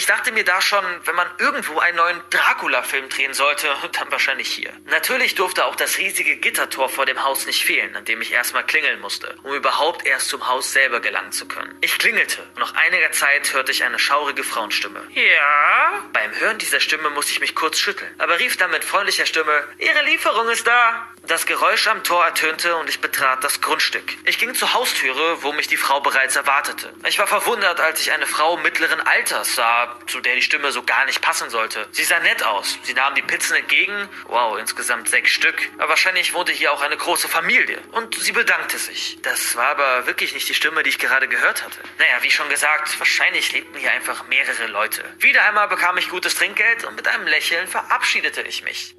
Ich 0.00 0.06
dachte 0.06 0.32
mir 0.32 0.44
da 0.44 0.62
schon, 0.62 0.82
wenn 1.04 1.14
man 1.14 1.26
irgendwo 1.36 1.78
einen 1.78 1.98
neuen 1.98 2.22
Dracula-Film 2.30 3.10
drehen 3.10 3.34
sollte, 3.34 3.68
dann 3.92 4.10
wahrscheinlich 4.10 4.50
hier. 4.50 4.72
Natürlich 4.86 5.34
durfte 5.34 5.66
auch 5.66 5.76
das 5.76 5.98
riesige 5.98 6.38
Gittertor 6.38 6.88
vor 6.88 7.04
dem 7.04 7.22
Haus 7.22 7.44
nicht 7.44 7.62
fehlen, 7.62 7.94
an 7.94 8.06
dem 8.06 8.22
ich 8.22 8.32
erstmal 8.32 8.64
klingeln 8.64 8.98
musste, 9.00 9.36
um 9.42 9.52
überhaupt 9.52 10.06
erst 10.06 10.30
zum 10.30 10.48
Haus 10.48 10.72
selber 10.72 11.00
gelangen 11.00 11.32
zu 11.32 11.46
können. 11.46 11.76
Ich 11.82 11.98
klingelte 11.98 12.42
und 12.54 12.60
nach 12.60 12.72
einiger 12.76 13.12
Zeit 13.12 13.52
hörte 13.52 13.72
ich 13.72 13.84
eine 13.84 13.98
schaurige 13.98 14.42
Frauenstimme. 14.42 15.06
Ja? 15.10 16.02
Beim 16.14 16.34
Hören 16.34 16.56
dieser 16.56 16.80
Stimme 16.80 17.10
musste 17.10 17.32
ich 17.32 17.40
mich 17.40 17.54
kurz 17.54 17.78
schütteln, 17.78 18.14
aber 18.16 18.38
rief 18.38 18.56
dann 18.56 18.70
mit 18.70 18.86
freundlicher 18.86 19.26
Stimme, 19.26 19.68
Ihre 19.76 20.02
Lieferung 20.04 20.48
ist 20.48 20.66
da. 20.66 21.08
Das 21.26 21.44
Geräusch 21.44 21.86
am 21.86 22.02
Tor 22.02 22.24
ertönte 22.24 22.74
und 22.76 22.88
ich 22.88 23.00
betrat 23.00 23.44
das 23.44 23.60
Grundstück. 23.60 24.16
Ich 24.24 24.38
ging 24.38 24.54
zur 24.54 24.72
Haustüre, 24.72 25.42
wo 25.42 25.52
mich 25.52 25.68
die 25.68 25.76
Frau 25.76 26.00
bereits 26.00 26.36
erwartete. 26.36 26.92
Ich 27.06 27.18
war 27.18 27.26
verwundert, 27.26 27.78
als 27.80 28.00
ich 28.00 28.12
eine 28.12 28.26
Frau 28.26 28.56
mittleren 28.56 29.00
Alters 29.02 29.54
sah, 29.54 29.89
zu 30.06 30.20
der 30.20 30.34
die 30.34 30.42
Stimme 30.42 30.72
so 30.72 30.82
gar 30.82 31.04
nicht 31.06 31.20
passen 31.20 31.50
sollte. 31.50 31.86
Sie 31.92 32.04
sah 32.04 32.18
nett 32.20 32.42
aus. 32.42 32.78
Sie 32.82 32.94
nahm 32.94 33.14
die 33.14 33.22
Pizzen 33.22 33.56
entgegen. 33.56 34.08
Wow, 34.26 34.58
insgesamt 34.58 35.08
sechs 35.08 35.30
Stück. 35.30 35.68
Aber 35.78 35.90
wahrscheinlich 35.90 36.32
wohnte 36.34 36.52
hier 36.52 36.72
auch 36.72 36.82
eine 36.82 36.96
große 36.96 37.28
Familie. 37.28 37.78
Und 37.92 38.14
sie 38.14 38.32
bedankte 38.32 38.78
sich. 38.78 39.18
Das 39.22 39.56
war 39.56 39.68
aber 39.68 40.06
wirklich 40.06 40.34
nicht 40.34 40.48
die 40.48 40.54
Stimme, 40.54 40.82
die 40.82 40.90
ich 40.90 40.98
gerade 40.98 41.28
gehört 41.28 41.64
hatte. 41.64 41.80
Naja, 41.98 42.22
wie 42.22 42.30
schon 42.30 42.48
gesagt, 42.48 42.98
wahrscheinlich 42.98 43.52
lebten 43.52 43.78
hier 43.78 43.92
einfach 43.92 44.26
mehrere 44.26 44.66
Leute. 44.66 45.04
Wieder 45.18 45.44
einmal 45.44 45.68
bekam 45.68 45.96
ich 45.98 46.08
gutes 46.08 46.34
Trinkgeld 46.34 46.84
und 46.84 46.96
mit 46.96 47.06
einem 47.08 47.26
Lächeln 47.26 47.66
verabschiedete 47.68 48.42
ich 48.42 48.62
mich. 48.62 48.94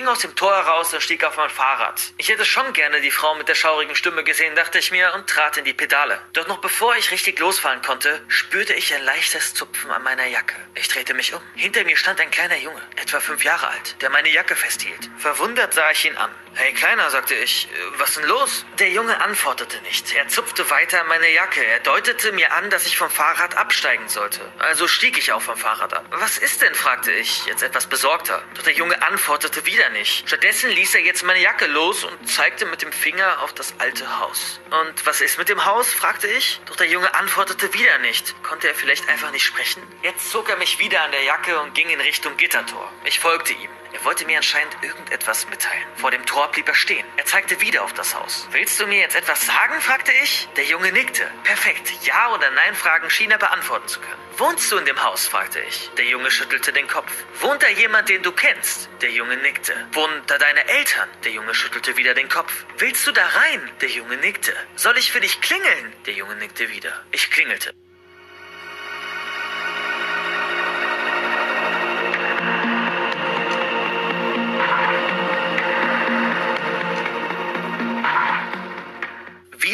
Ging 0.00 0.08
aus 0.08 0.20
dem 0.20 0.34
Tor 0.34 0.56
heraus 0.56 0.94
und 0.94 1.02
stieg 1.02 1.22
auf 1.24 1.36
mein 1.36 1.50
Fahrrad. 1.50 2.14
Ich 2.16 2.30
hätte 2.30 2.46
schon 2.46 2.72
gerne 2.72 3.02
die 3.02 3.10
Frau 3.10 3.34
mit 3.34 3.48
der 3.48 3.54
schaurigen 3.54 3.94
Stimme 3.94 4.24
gesehen, 4.24 4.56
dachte 4.56 4.78
ich 4.78 4.90
mir, 4.90 5.12
und 5.12 5.26
trat 5.26 5.58
in 5.58 5.66
die 5.66 5.74
Pedale. 5.74 6.18
Doch 6.32 6.48
noch 6.48 6.56
bevor 6.62 6.96
ich 6.96 7.10
richtig 7.10 7.38
losfahren 7.38 7.82
konnte, 7.82 8.22
spürte 8.28 8.72
ich 8.72 8.94
ein 8.94 9.02
leichtes 9.02 9.52
Zupfen 9.52 9.90
an 9.90 10.02
meiner 10.02 10.24
Jacke. 10.24 10.56
Ich 10.74 10.88
drehte 10.88 11.12
mich 11.12 11.34
um. 11.34 11.42
Hinter 11.54 11.84
mir 11.84 11.98
stand 11.98 12.18
ein 12.18 12.30
kleiner 12.30 12.56
Junge, 12.56 12.80
etwa 12.96 13.20
fünf 13.20 13.44
Jahre 13.44 13.68
alt, 13.68 14.00
der 14.00 14.08
meine 14.08 14.30
Jacke 14.30 14.56
festhielt. 14.56 15.10
Verwundert 15.18 15.74
sah 15.74 15.90
ich 15.90 16.06
ihn 16.06 16.16
an. 16.16 16.30
Hey 16.54 16.72
Kleiner, 16.72 17.08
sagte 17.10 17.36
ich, 17.36 17.68
was 17.98 18.14
denn 18.14 18.24
los? 18.24 18.66
Der 18.80 18.90
Junge 18.90 19.20
antwortete 19.20 19.80
nicht. 19.82 20.12
Er 20.14 20.26
zupfte 20.26 20.68
weiter 20.68 21.00
an 21.00 21.06
meine 21.06 21.30
Jacke. 21.30 21.64
Er 21.64 21.78
deutete 21.78 22.32
mir 22.32 22.52
an, 22.52 22.70
dass 22.70 22.86
ich 22.86 22.98
vom 22.98 23.08
Fahrrad 23.08 23.56
absteigen 23.56 24.08
sollte. 24.08 24.40
Also 24.58 24.88
stieg 24.88 25.16
ich 25.16 25.32
auch 25.32 25.40
vom 25.40 25.56
Fahrrad 25.56 25.94
ab. 25.94 26.04
Was 26.10 26.38
ist 26.38 26.60
denn? 26.60 26.74
fragte 26.74 27.12
ich, 27.12 27.46
jetzt 27.46 27.62
etwas 27.62 27.86
besorgter. 27.86 28.42
Doch 28.54 28.64
der 28.64 28.72
Junge 28.72 29.00
antwortete 29.00 29.64
wieder 29.64 29.89
nicht. 29.90 30.26
Stattdessen 30.26 30.70
ließ 30.70 30.94
er 30.94 31.02
jetzt 31.02 31.22
meine 31.24 31.40
Jacke 31.40 31.66
los 31.66 32.04
und 32.04 32.28
zeigte 32.28 32.66
mit 32.66 32.82
dem 32.82 32.92
Finger 32.92 33.42
auf 33.42 33.52
das 33.52 33.74
alte 33.78 34.18
Haus. 34.20 34.60
Und 34.70 35.06
was 35.06 35.20
ist 35.20 35.38
mit 35.38 35.48
dem 35.48 35.64
Haus? 35.64 35.92
fragte 35.92 36.26
ich. 36.28 36.60
Doch 36.66 36.76
der 36.76 36.88
Junge 36.88 37.14
antwortete 37.14 37.72
wieder 37.74 37.98
nicht. 37.98 38.40
Konnte 38.42 38.68
er 38.68 38.74
vielleicht 38.74 39.08
einfach 39.08 39.30
nicht 39.32 39.44
sprechen? 39.44 39.82
Jetzt 40.02 40.30
zog 40.30 40.48
er 40.48 40.56
mich 40.56 40.78
wieder 40.78 41.02
an 41.02 41.12
der 41.12 41.22
Jacke 41.22 41.60
und 41.60 41.74
ging 41.74 41.88
in 41.88 42.00
Richtung 42.00 42.36
Gittertor. 42.36 42.90
Ich 43.04 43.20
folgte 43.20 43.52
ihm. 43.52 43.70
Er 43.92 44.04
wollte 44.04 44.24
mir 44.24 44.36
anscheinend 44.36 44.76
irgendetwas 44.82 45.48
mitteilen. 45.48 45.86
Vor 45.96 46.10
dem 46.10 46.24
Tor 46.26 46.50
blieb 46.50 46.68
er 46.68 46.74
stehen. 46.74 47.04
Er 47.16 47.24
zeigte 47.24 47.60
wieder 47.60 47.82
auf 47.82 47.92
das 47.92 48.14
Haus. 48.14 48.46
Willst 48.52 48.78
du 48.80 48.86
mir 48.86 49.00
jetzt 49.00 49.16
etwas 49.16 49.44
sagen? 49.46 49.80
fragte 49.80 50.12
ich. 50.22 50.48
Der 50.56 50.64
Junge 50.64 50.92
nickte. 50.92 51.30
Perfekt. 51.44 51.92
Ja 52.04 52.32
oder 52.32 52.50
Nein 52.50 52.74
Fragen 52.74 53.10
schien 53.10 53.30
er 53.30 53.38
beantworten 53.38 53.88
zu 53.88 54.00
können. 54.00 54.20
Wohnst 54.36 54.70
du 54.72 54.78
in 54.78 54.86
dem 54.86 55.02
Haus? 55.02 55.26
fragte 55.26 55.60
ich. 55.60 55.90
Der 55.98 56.06
Junge 56.06 56.30
schüttelte 56.30 56.72
den 56.72 56.86
Kopf. 56.86 57.12
Wohnt 57.40 57.62
da 57.62 57.68
jemand, 57.68 58.08
den 58.08 58.22
du 58.22 58.32
kennst? 58.32 58.88
Der 59.02 59.10
Junge 59.10 59.36
nickte. 59.36 59.74
Wohnen 59.92 60.22
da 60.26 60.38
deine 60.38 60.66
Eltern? 60.68 61.08
Der 61.24 61.32
Junge 61.32 61.54
schüttelte 61.54 61.96
wieder 61.96 62.14
den 62.14 62.28
Kopf. 62.28 62.64
Willst 62.78 63.06
du 63.06 63.12
da 63.12 63.26
rein? 63.26 63.70
Der 63.80 63.88
Junge 63.90 64.16
nickte. 64.16 64.54
Soll 64.76 64.96
ich 64.98 65.12
für 65.12 65.20
dich 65.20 65.40
klingeln? 65.40 65.92
Der 66.06 66.14
Junge 66.14 66.36
nickte 66.36 66.70
wieder. 66.70 67.04
Ich 67.10 67.30
klingelte. 67.30 67.74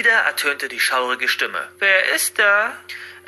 Wieder 0.07 0.19
ertönte 0.19 0.69
die 0.69 0.79
schaurige 0.79 1.27
Stimme. 1.27 1.69
Wer 1.81 2.15
ist 2.15 2.39
da? 2.39 2.79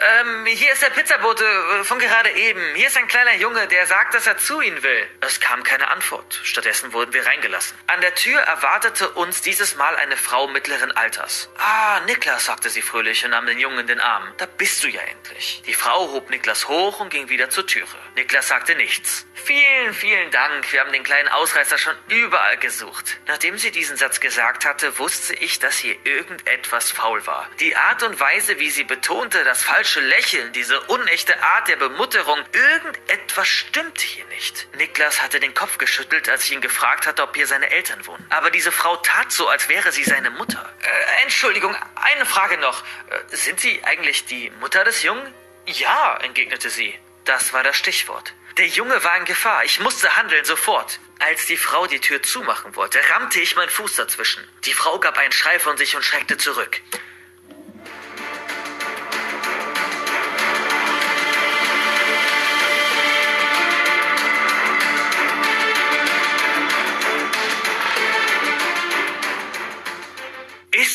Ähm, 0.01 0.47
hier 0.47 0.73
ist 0.73 0.83
der 0.83 0.91
Pizzabote 0.91 1.45
äh, 1.45 1.83
von 1.83 1.99
gerade 1.99 2.31
eben. 2.31 2.63
Hier 2.77 2.87
ist 2.87 2.97
ein 2.97 3.09
kleiner 3.09 3.35
Junge, 3.35 3.67
der 3.67 3.85
sagt, 3.87 4.15
dass 4.15 4.29
er 4.29 4.39
zu 4.39 4.61
Ihnen 4.61 4.81
will. 4.85 5.07
Es 5.21 5.41
kam 5.41 5.65
keine 5.65 5.89
Antwort. 5.89 6.41
Stattdessen 6.45 6.93
wurden 6.93 7.13
wir 7.13 7.27
reingelassen. 7.27 7.77
An 7.89 8.01
der 8.01 8.15
Tür 8.15 8.39
erwartete 8.39 9.11
uns 9.11 9.43
dieses 9.43 9.75
Mal 9.75 9.97
eine 9.97 10.17
Frau 10.17 10.47
mittleren 10.47 10.93
Alters. 10.93 11.51
Ah, 11.59 11.99
Niklas, 12.07 12.45
sagte 12.45 12.71
sie 12.71 12.81
fröhlich 12.81 13.25
und 13.25 13.33
nahm 13.33 13.47
den 13.47 13.59
Jungen 13.59 13.81
in 13.81 13.87
den 13.89 14.01
Arm. 14.01 14.33
Da 14.37 14.47
bist 14.47 14.85
du 14.85 14.89
ja 14.89 15.01
endlich. 15.01 15.63
Die 15.67 15.75
Frau 15.75 16.13
hob 16.13 16.31
Niklas 16.31 16.69
hoch 16.69 17.01
und 17.01 17.11
ging 17.11 17.29
wieder 17.29 17.51
zur 17.51 17.67
Türe. 17.67 17.89
Niklas 18.15 18.47
sagte 18.47 18.77
nichts. 18.77 19.27
Vielen, 19.35 19.95
vielen 19.95 20.31
Dank. 20.31 20.71
Wir 20.73 20.81
haben 20.81 20.93
den 20.93 21.03
kleinen 21.03 21.29
Ausreißer 21.29 21.79
schon 21.79 21.95
überall 22.09 22.59
gesucht. 22.59 23.19
Nachdem 23.27 23.59
sie 23.59 23.71
diesen 23.71 23.97
Satz 23.97 24.21
gesagt 24.21 24.65
hatte, 24.65 24.99
wusste 24.99 25.35
ich, 25.35 25.59
dass 25.59 25.79
hier 25.79 25.97
irgendetwas 26.05 26.91
faul 26.91 27.27
war. 27.27 27.49
Die 27.59 27.75
Art 27.75 28.03
und 28.03 28.21
Weise, 28.21 28.59
wie 28.59 28.71
sie 28.71 28.85
betonte, 28.85 29.43
das 29.45 29.63
falsche 29.89 30.01
Lächeln, 30.01 30.53
diese 30.53 30.79
unechte 30.83 31.43
Art 31.43 31.67
der 31.67 31.77
Bemutterung, 31.77 32.39
irgendetwas 32.53 33.49
stimmte 33.49 34.05
hier 34.05 34.27
nicht. 34.27 34.69
Niklas 34.77 35.23
hatte 35.23 35.41
den 35.41 35.55
Kopf 35.55 35.79
geschüttelt, 35.79 36.29
als 36.29 36.45
ich 36.45 36.53
ihn 36.53 36.61
gefragt 36.61 37.07
hatte, 37.07 37.23
ob 37.23 37.35
hier 37.35 37.47
seine 37.47 37.71
Eltern 37.71 38.07
wohnen. 38.07 38.23
Aber 38.29 38.51
diese 38.51 38.71
Frau 38.71 38.97
tat 38.97 39.33
so, 39.33 39.49
als 39.49 39.71
wäre 39.71 39.91
sie 39.91 40.05
seine 40.05 40.29
Mutter. 40.29 40.71
Äh, 40.83 41.23
Entschuldigung, 41.23 41.75
eine 41.95 42.27
Frage 42.27 42.59
noch. 42.59 42.83
Äh, 42.83 43.35
sind 43.35 43.61
Sie 43.61 43.83
eigentlich 43.83 44.27
die 44.27 44.51
Mutter 44.61 44.85
des 44.85 45.03
Jungen? 45.03 45.33
Ja, 45.65 46.19
entgegnete 46.19 46.69
sie. 46.69 46.95
Das 47.25 47.55
war 47.55 47.63
das 47.63 47.77
Stichwort. 47.77 48.35
Der 48.59 48.67
Junge 48.67 49.03
war 49.05 49.17
in 49.17 49.25
Gefahr. 49.25 49.65
Ich 49.65 49.81
musste 49.81 50.17
handeln 50.17 50.45
sofort. 50.45 51.01
Als 51.21 51.47
die 51.47 51.57
Frau 51.57 51.87
die 51.87 52.01
Tür 52.01 52.23
zumachen 52.23 52.77
wollte, 52.77 53.01
rammte 53.11 53.41
ich 53.41 53.57
meinen 53.57 53.71
Fuß 53.71 53.97
dazwischen. 53.97 54.47
Die 54.65 54.75
Frau 54.75 54.99
gab 54.99 55.17
einen 55.17 55.33
Schrei 55.33 55.59
von 55.59 55.79
sich 55.79 55.97
und 55.97 56.05
schreckte 56.05 56.37
zurück. 56.37 56.83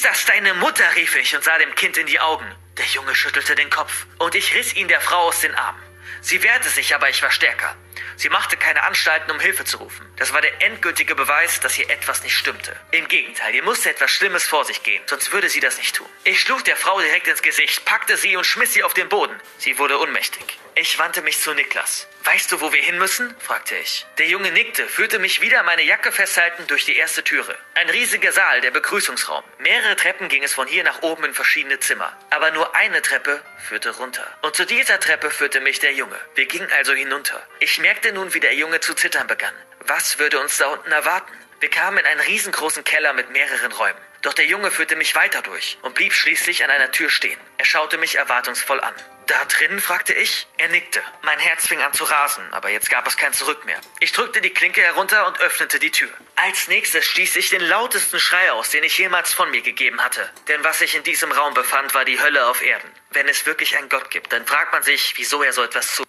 Ist 0.04 0.10
das 0.10 0.26
deine 0.26 0.54
Mutter? 0.56 0.84
rief 0.98 1.16
ich 1.16 1.34
und 1.34 1.46
sah 1.46 1.58
dem 1.60 1.74
Kind 1.76 1.96
in 1.96 2.06
die 2.06 2.20
Augen. 2.20 2.46
Der 2.78 2.86
Junge 2.88 3.16
schüttelte 3.16 3.56
den 3.56 3.70
Kopf 3.70 4.06
und 4.18 4.36
ich 4.36 4.54
riss 4.54 4.76
ihn 4.76 4.90
der 4.90 5.00
Frau 5.00 5.30
aus 5.30 5.40
den 5.40 5.56
Armen. 5.56 5.82
Sie 6.20 6.44
wehrte 6.44 6.68
sich, 6.68 6.94
aber 6.94 7.10
ich 7.10 7.24
war 7.24 7.32
stärker. 7.32 7.74
Sie 8.16 8.30
machte 8.30 8.58
keine 8.58 8.84
Anstalten, 8.84 9.32
um 9.32 9.40
Hilfe 9.40 9.66
zu 9.66 9.78
rufen. 9.78 10.06
Das 10.18 10.34
war 10.34 10.42
der 10.42 10.62
endgültige 10.62 11.16
Beweis, 11.16 11.60
dass 11.60 11.74
hier 11.74 11.90
etwas 11.90 12.24
nicht 12.24 12.36
stimmte. 12.36 12.76
Im 12.92 13.08
Gegenteil, 13.08 13.54
hier 13.54 13.64
musste 13.64 13.90
etwas 13.90 14.12
Schlimmes 14.12 14.46
vor 14.46 14.66
sich 14.66 14.84
gehen, 14.84 15.02
sonst 15.06 15.32
würde 15.32 15.50
sie 15.50 15.60
das 15.60 15.78
nicht 15.78 15.96
tun. 15.96 16.08
Ich 16.24 16.40
schlug 16.40 16.64
der 16.64 16.78
Frau 16.78 17.00
direkt 17.00 17.28
ins 17.28 17.42
Gesicht, 17.42 17.86
packte 17.86 18.18
sie 18.18 18.36
und 18.36 18.46
schmiss 18.46 18.74
sie 18.74 18.84
auf 18.84 18.94
den 18.94 19.10
Boden. 19.10 19.40
Sie 19.58 19.78
wurde 19.78 20.00
ohnmächtig. 20.00 20.60
Ich 20.76 20.98
wandte 20.98 21.22
mich 21.22 21.40
zu 21.40 21.54
Niklas. 21.54 22.08
Weißt 22.24 22.52
du, 22.52 22.62
wo 22.62 22.74
wir 22.74 22.82
hin 22.82 22.98
müssen? 22.98 23.36
fragte 23.40 23.76
ich. 23.76 24.08
Der 24.18 24.28
Junge 24.28 24.52
nickte, 24.52 24.88
führte 24.88 25.20
mich 25.20 25.40
wieder 25.42 25.62
meine 25.62 25.84
Jacke 25.84 26.12
festhaltend 26.12 26.72
durch 26.72 26.86
die 26.86 26.96
erste 26.96 27.24
Türe. 27.24 27.56
Ein 27.76 27.90
riesiger 27.90 28.32
Saal, 28.32 28.62
der 28.62 28.72
Begrüßungsraum. 28.72 29.44
Mehrere 29.60 29.96
Treppen 29.98 30.30
ging 30.30 30.42
es 30.42 30.54
von 30.54 30.68
hier 30.68 30.84
nach 30.84 31.04
oben 31.04 31.26
in 31.26 31.34
verschiedene 31.34 31.80
Zimmer. 31.80 32.18
Aber 32.32 32.50
nur 32.52 32.76
eine 32.76 33.02
Treppe 33.04 33.44
führte 33.68 33.92
runter. 33.92 34.26
Und 34.42 34.56
zu 34.56 34.66
dieser 34.66 35.00
Treppe 35.00 35.30
führte 35.30 35.60
mich 35.60 35.80
der 35.80 35.94
Junge. 35.94 36.20
Wir 36.34 36.46
gingen 36.46 36.72
also 36.72 36.94
hinunter. 36.94 37.46
Ich 37.60 37.74
merkte 37.84 38.14
nun, 38.14 38.34
wie 38.34 38.40
der 38.40 38.56
Junge 38.56 38.80
zu 38.80 38.94
zittern 38.94 39.28
begann. 39.28 39.54
Was 39.82 40.18
würde 40.18 40.40
uns 40.40 40.58
da 40.58 40.68
unten 40.68 40.94
erwarten? 40.94 41.34
Wir 41.60 41.70
kamen 41.70 41.98
in 41.98 42.06
einen 42.06 42.22
riesengroßen 42.22 42.86
Keller 42.86 43.12
mit 43.12 43.30
mehreren 43.32 43.74
Räumen. 43.74 44.00
Doch 44.22 44.34
der 44.34 44.46
Junge 44.46 44.72
führte 44.72 44.96
mich 44.96 45.16
weiter 45.16 45.42
durch 45.42 45.78
und 45.82 45.94
blieb 45.94 46.14
schließlich 46.14 46.64
an 46.64 46.70
einer 46.70 46.94
Tür 46.94 47.10
stehen. 47.10 47.38
Er 47.58 47.66
schaute 47.66 47.98
mich 47.98 48.16
erwartungsvoll 48.16 48.80
an. 48.80 48.94
Da 49.28 49.44
drin? 49.46 49.82
fragte 49.82 50.14
ich. 50.14 50.48
Er 50.58 50.70
nickte. 50.70 51.02
Mein 51.24 51.40
Herz 51.40 51.68
fing 51.68 51.82
an 51.82 51.92
zu 51.92 52.06
rasen, 52.06 52.46
aber 52.54 52.70
jetzt 52.70 52.90
gab 52.90 53.06
es 53.06 53.18
kein 53.18 53.34
Zurück 53.34 53.66
mehr. 53.66 53.82
Ich 54.00 54.14
drückte 54.14 54.40
die 54.40 54.52
Klinke 54.52 54.82
herunter 54.82 55.28
und 55.28 55.42
öffnete 55.42 55.78
die 55.78 55.92
Tür. 55.92 56.10
Als 56.38 56.70
nächstes 56.70 57.04
stieß 57.04 57.36
ich 57.36 57.50
den 57.50 57.64
lautesten 57.68 58.18
Schrei 58.18 58.50
aus, 58.54 58.70
den 58.70 58.86
ich 58.86 58.98
jemals 58.98 59.34
von 59.34 59.52
mir 59.52 59.62
gegeben 59.62 60.02
hatte. 60.02 60.30
Denn 60.48 60.64
was 60.64 60.80
sich 60.80 60.96
in 60.96 61.04
diesem 61.04 61.34
Raum 61.34 61.54
befand, 61.54 61.94
war 61.94 62.06
die 62.06 62.22
Hölle 62.22 62.48
auf 62.48 62.62
Erden. 62.62 62.90
Wenn 63.12 63.28
es 63.28 63.46
wirklich 63.46 63.78
einen 63.78 63.90
Gott 63.90 64.10
gibt, 64.10 64.32
dann 64.32 64.46
fragt 64.46 64.72
man 64.72 64.84
sich, 64.84 65.16
wieso 65.18 65.44
er 65.44 65.52
so 65.52 65.64
etwas 65.64 65.96
zu. 65.96 66.06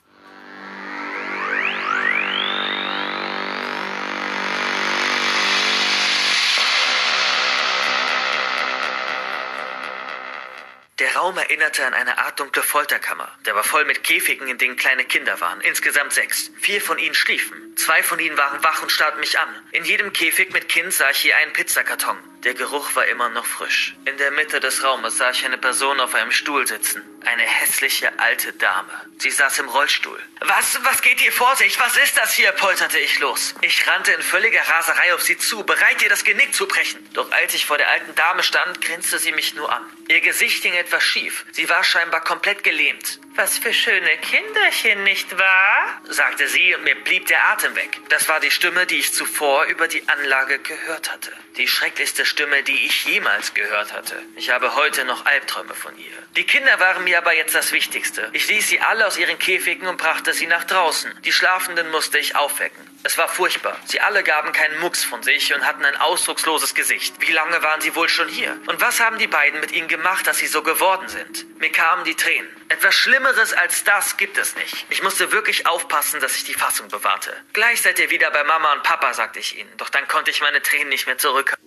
Der 11.15 11.21
Raum 11.21 11.39
erinnerte 11.39 11.87
an 11.87 11.95
eine 11.95 12.19
Art 12.19 12.41
dunkle 12.41 12.65
Folterkammer. 12.65 13.31
Der 13.47 13.55
war 13.55 13.63
voll 13.63 13.85
mit 13.85 14.03
Käfigen, 14.03 14.49
in 14.49 14.59
denen 14.59 14.75
kleine 14.75 15.05
Kinder 15.05 15.41
waren. 15.41 15.61
Insgesamt 15.61 16.13
sechs. 16.13 16.51
Vier 16.59 16.81
von 16.81 16.99
ihnen 16.99 17.15
schliefen. 17.15 17.77
Zwei 17.77 18.03
von 18.03 18.19
ihnen 18.19 18.37
waren 18.37 18.65
wach 18.65 18.83
und 18.83 18.91
starrten 18.91 19.21
mich 19.21 19.39
an. 19.39 19.49
In 19.71 19.85
jedem 19.85 20.13
Käfig 20.13 20.53
mit 20.53 20.69
Kind 20.69 20.93
sah 20.93 21.09
ich 21.11 21.23
je 21.23 21.33
einen 21.33 21.53
Pizzakarton. 21.53 22.17
Der 22.45 22.53
Geruch 22.53 22.95
war 22.95 23.07
immer 23.07 23.31
noch 23.31 23.47
frisch. 23.47 23.97
In 24.05 24.19
der 24.19 24.31
Mitte 24.31 24.61
des 24.61 24.85
Raumes 24.85 25.17
sah 25.17 25.31
ich 25.31 25.47
eine 25.47 25.57
Person 25.57 25.99
auf 25.99 26.15
einem 26.15 26.31
Stuhl 26.31 26.67
sitzen. 26.67 27.03
Eine 27.25 27.43
hässliche 27.43 28.19
alte 28.19 28.53
Dame. 28.53 28.93
Sie 29.17 29.31
saß 29.31 29.61
im 29.61 29.69
Rollstuhl. 29.71 30.21
Was, 30.41 30.79
was 30.85 31.01
geht 31.01 31.21
hier 31.21 31.33
vor 31.33 31.57
sich? 31.57 31.81
Was 31.81 31.97
ist 31.97 32.19
das 32.19 32.35
hier? 32.35 32.53
polterte 32.53 32.99
ich 32.99 33.19
los. 33.21 33.55
Ich 33.63 33.87
rannte 33.87 34.13
in 34.13 34.21
völliger 34.21 34.61
Raserei 34.61 35.15
auf 35.15 35.23
sie 35.23 35.39
zu, 35.39 35.65
bereit 35.65 36.03
ihr 36.03 36.11
das 36.11 36.23
Genick 36.23 36.55
zu 36.55 36.69
brechen. 36.69 37.09
Doch 37.15 37.33
als 37.33 37.55
ich 37.55 37.65
vor 37.65 37.79
der 37.79 37.89
alten 37.89 38.15
Dame 38.15 38.43
stand, 38.43 38.83
grinste 38.83 39.19
sie 39.19 39.33
mich 39.33 39.55
nur 39.55 39.73
an. 39.73 39.83
Ihr 40.09 40.21
Gesicht 40.21 40.63
hing 40.65 40.75
etwas 40.75 41.03
schief. 41.03 41.47
Sie 41.53 41.67
war 41.71 41.83
scheinbar 41.83 42.21
komplett 42.21 42.63
gelähmt. 42.63 43.21
Was 43.37 43.59
für 43.59 43.73
schöne 43.73 44.19
Kinderchen, 44.19 45.03
nicht 45.03 45.39
wahr? 45.39 46.01
sagte 46.05 46.47
sie 46.47 46.75
und 46.75 46.85
mir 46.85 46.95
blieb 46.95 47.27
der 47.27 47.49
Atem 47.49 47.75
weg. 47.75 47.99
Das 48.11 48.29
war 48.29 48.39
die 48.39 48.51
Stimme, 48.51 48.87
die 48.87 48.99
ich 48.99 49.15
zuvor 49.15 49.65
über 49.65 49.89
die 49.89 50.07
Anlage 50.09 50.59
gehört 50.59 51.11
hatte. 51.11 51.33
Die 51.57 51.67
schrecklichste 51.67 52.27
Stimme, 52.35 52.65
die 52.65 52.87
ich 52.87 53.05
jemals 53.05 53.55
gehört 53.55 53.93
hatte. 53.93 54.21
Ich 54.35 54.51
habe 54.51 54.75
heute 54.75 55.05
noch 55.05 55.25
Albträume 55.25 55.73
von 55.73 55.97
ihr. 55.97 56.11
Die 56.35 56.43
Kinder 56.43 56.81
waren 56.81 57.05
mir 57.05 57.19
aber 57.19 57.33
jetzt 57.37 57.55
das 57.55 57.71
Wichtigste. 57.71 58.29
Ich 58.33 58.49
ließ 58.49 58.71
sie 58.71 58.81
alle 58.81 59.07
aus 59.07 59.17
ihren 59.17 59.39
Käfigen 59.39 59.87
und 59.87 59.99
brachte 59.99 60.33
sie 60.33 60.49
nach 60.49 60.65
draußen. 60.65 61.13
Die 61.25 61.31
Schlafenden 61.31 61.93
musste 61.93 62.19
ich 62.19 62.35
aufwecken. 62.35 62.91
Es 63.05 63.17
war 63.19 63.29
furchtbar. 63.29 63.79
Sie 63.85 64.01
alle 64.01 64.25
gaben 64.25 64.51
keinen 64.51 64.81
Mucks 64.81 65.05
von 65.05 65.23
sich 65.23 65.55
und 65.55 65.65
hatten 65.65 65.85
ein 65.85 65.95
ausdrucksloses 65.95 66.75
Gesicht. 66.75 67.15
Wie 67.21 67.31
lange 67.31 67.63
waren 67.63 67.81
sie 67.81 67.95
wohl 67.95 68.09
schon 68.09 68.27
hier? 68.27 68.59
Und 68.67 68.81
was 68.81 68.99
haben 68.99 69.19
die 69.19 69.29
beiden 69.29 69.61
mit 69.61 69.71
ihnen 69.71 69.87
gemacht, 69.87 70.27
dass 70.27 70.39
sie 70.39 70.49
so 70.49 70.63
geworden 70.65 71.07
sind? 71.07 71.47
Mir 71.61 71.71
kamen 71.71 72.03
die 72.03 72.17
Tränen. 72.17 72.51
Etwas 72.69 72.97
Schlimmeres 72.97 73.53
als 73.53 73.85
das 73.85 74.17
gibt 74.17 74.39
es 74.39 74.57
nicht. 74.57 74.87
Ich 74.91 75.05
musste 75.05 75.31
wirklich 75.31 75.69
aufpassen, 75.69 76.19
dass 76.19 76.35
ich 76.35 76.43
die 76.43 76.55
Fassung 76.55 76.89
bewahrte. 76.89 77.33
Gleich 77.53 77.81
seid 77.81 78.01
ihr 78.01 78.11
wieder 78.11 78.33
bei 78.33 78.43
Mama 78.43 78.73
und 78.73 78.83
Papa, 78.83 79.15
sagte 79.15 79.39
ich 79.39 79.57
ihnen. 79.57 79.71
Doch 79.77 79.91
dann 79.91 80.09
konnte 80.09 80.33
ich 80.33 80.41
meine 80.41 80.63
Tränen 80.63 80.89
nicht 80.89 81.07
mehr 81.07 81.17
zurückhalten. 81.17 81.64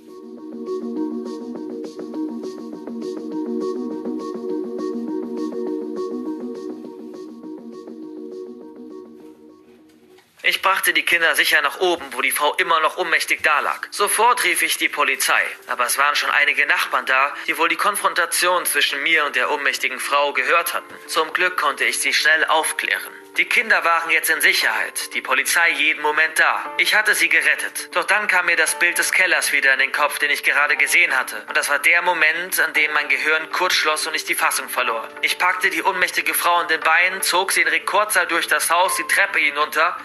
Brachte 10.68 10.92
die 10.92 11.04
Kinder 11.04 11.34
sicher 11.34 11.62
nach 11.62 11.80
oben, 11.80 12.04
wo 12.12 12.22
die 12.22 12.32
Frau 12.32 12.54
immer 12.56 12.82
noch 12.82 12.98
ohnmächtig 12.98 13.42
dalag. 13.42 13.88
Sofort 13.90 14.44
rief 14.44 14.62
ich 14.62 14.76
die 14.76 14.90
Polizei. 14.90 15.42
Aber 15.68 15.86
es 15.86 15.98
waren 15.98 16.14
schon 16.18 16.30
einige 16.30 16.66
Nachbarn 16.66 17.06
da, 17.06 17.34
die 17.48 17.58
wohl 17.58 17.70
die 17.70 17.78
Konfrontation 17.78 18.66
zwischen 18.66 19.02
mir 19.02 19.24
und 19.24 19.38
der 19.38 19.50
ohnmächtigen 19.50 20.02
Frau 20.02 20.34
gehört 20.34 20.74
hatten. 20.74 20.94
Zum 21.08 21.32
Glück 21.32 21.56
konnte 21.56 21.86
ich 21.86 22.00
sie 22.00 22.14
schnell 22.14 22.44
aufklären. 22.44 23.14
Die 23.38 23.46
Kinder 23.46 23.86
waren 23.86 24.10
jetzt 24.10 24.30
in 24.30 24.42
Sicherheit, 24.42 25.14
die 25.14 25.22
Polizei 25.22 25.70
jeden 25.70 26.02
Moment 26.02 26.38
da. 26.38 26.76
Ich 26.80 26.96
hatte 26.96 27.16
sie 27.16 27.30
gerettet. 27.30 27.96
Doch 27.96 28.04
dann 28.04 28.28
kam 28.28 28.48
mir 28.48 28.58
das 28.58 28.78
Bild 28.78 28.98
des 28.98 29.14
Kellers 29.14 29.54
wieder 29.54 29.72
in 29.72 29.80
den 29.80 29.94
Kopf, 29.94 30.20
den 30.20 30.32
ich 30.32 30.44
gerade 30.44 30.76
gesehen 30.76 31.18
hatte. 31.18 31.46
Und 31.48 31.56
das 31.56 31.70
war 31.70 31.80
der 31.80 32.02
Moment, 32.02 32.60
an 32.60 32.74
dem 32.74 32.92
mein 32.92 33.08
Gehirn 33.08 33.50
kurz 33.54 33.76
schloss 33.76 34.06
und 34.06 34.16
ich 34.16 34.26
die 34.26 34.36
Fassung 34.36 34.68
verlor. 34.68 35.08
Ich 35.22 35.38
packte 35.38 35.70
die 35.70 35.84
ohnmächtige 35.84 36.34
Frau 36.34 36.58
an 36.58 36.68
den 36.68 36.82
Beinen, 36.82 37.22
zog 37.22 37.54
sie 37.54 37.62
in 37.62 37.70
Rekordzahl 37.70 38.28
durch 38.28 38.48
das 38.48 38.70
Haus 38.70 38.98
die 38.98 39.08
Treppe 39.08 39.40
hinunter 39.40 39.98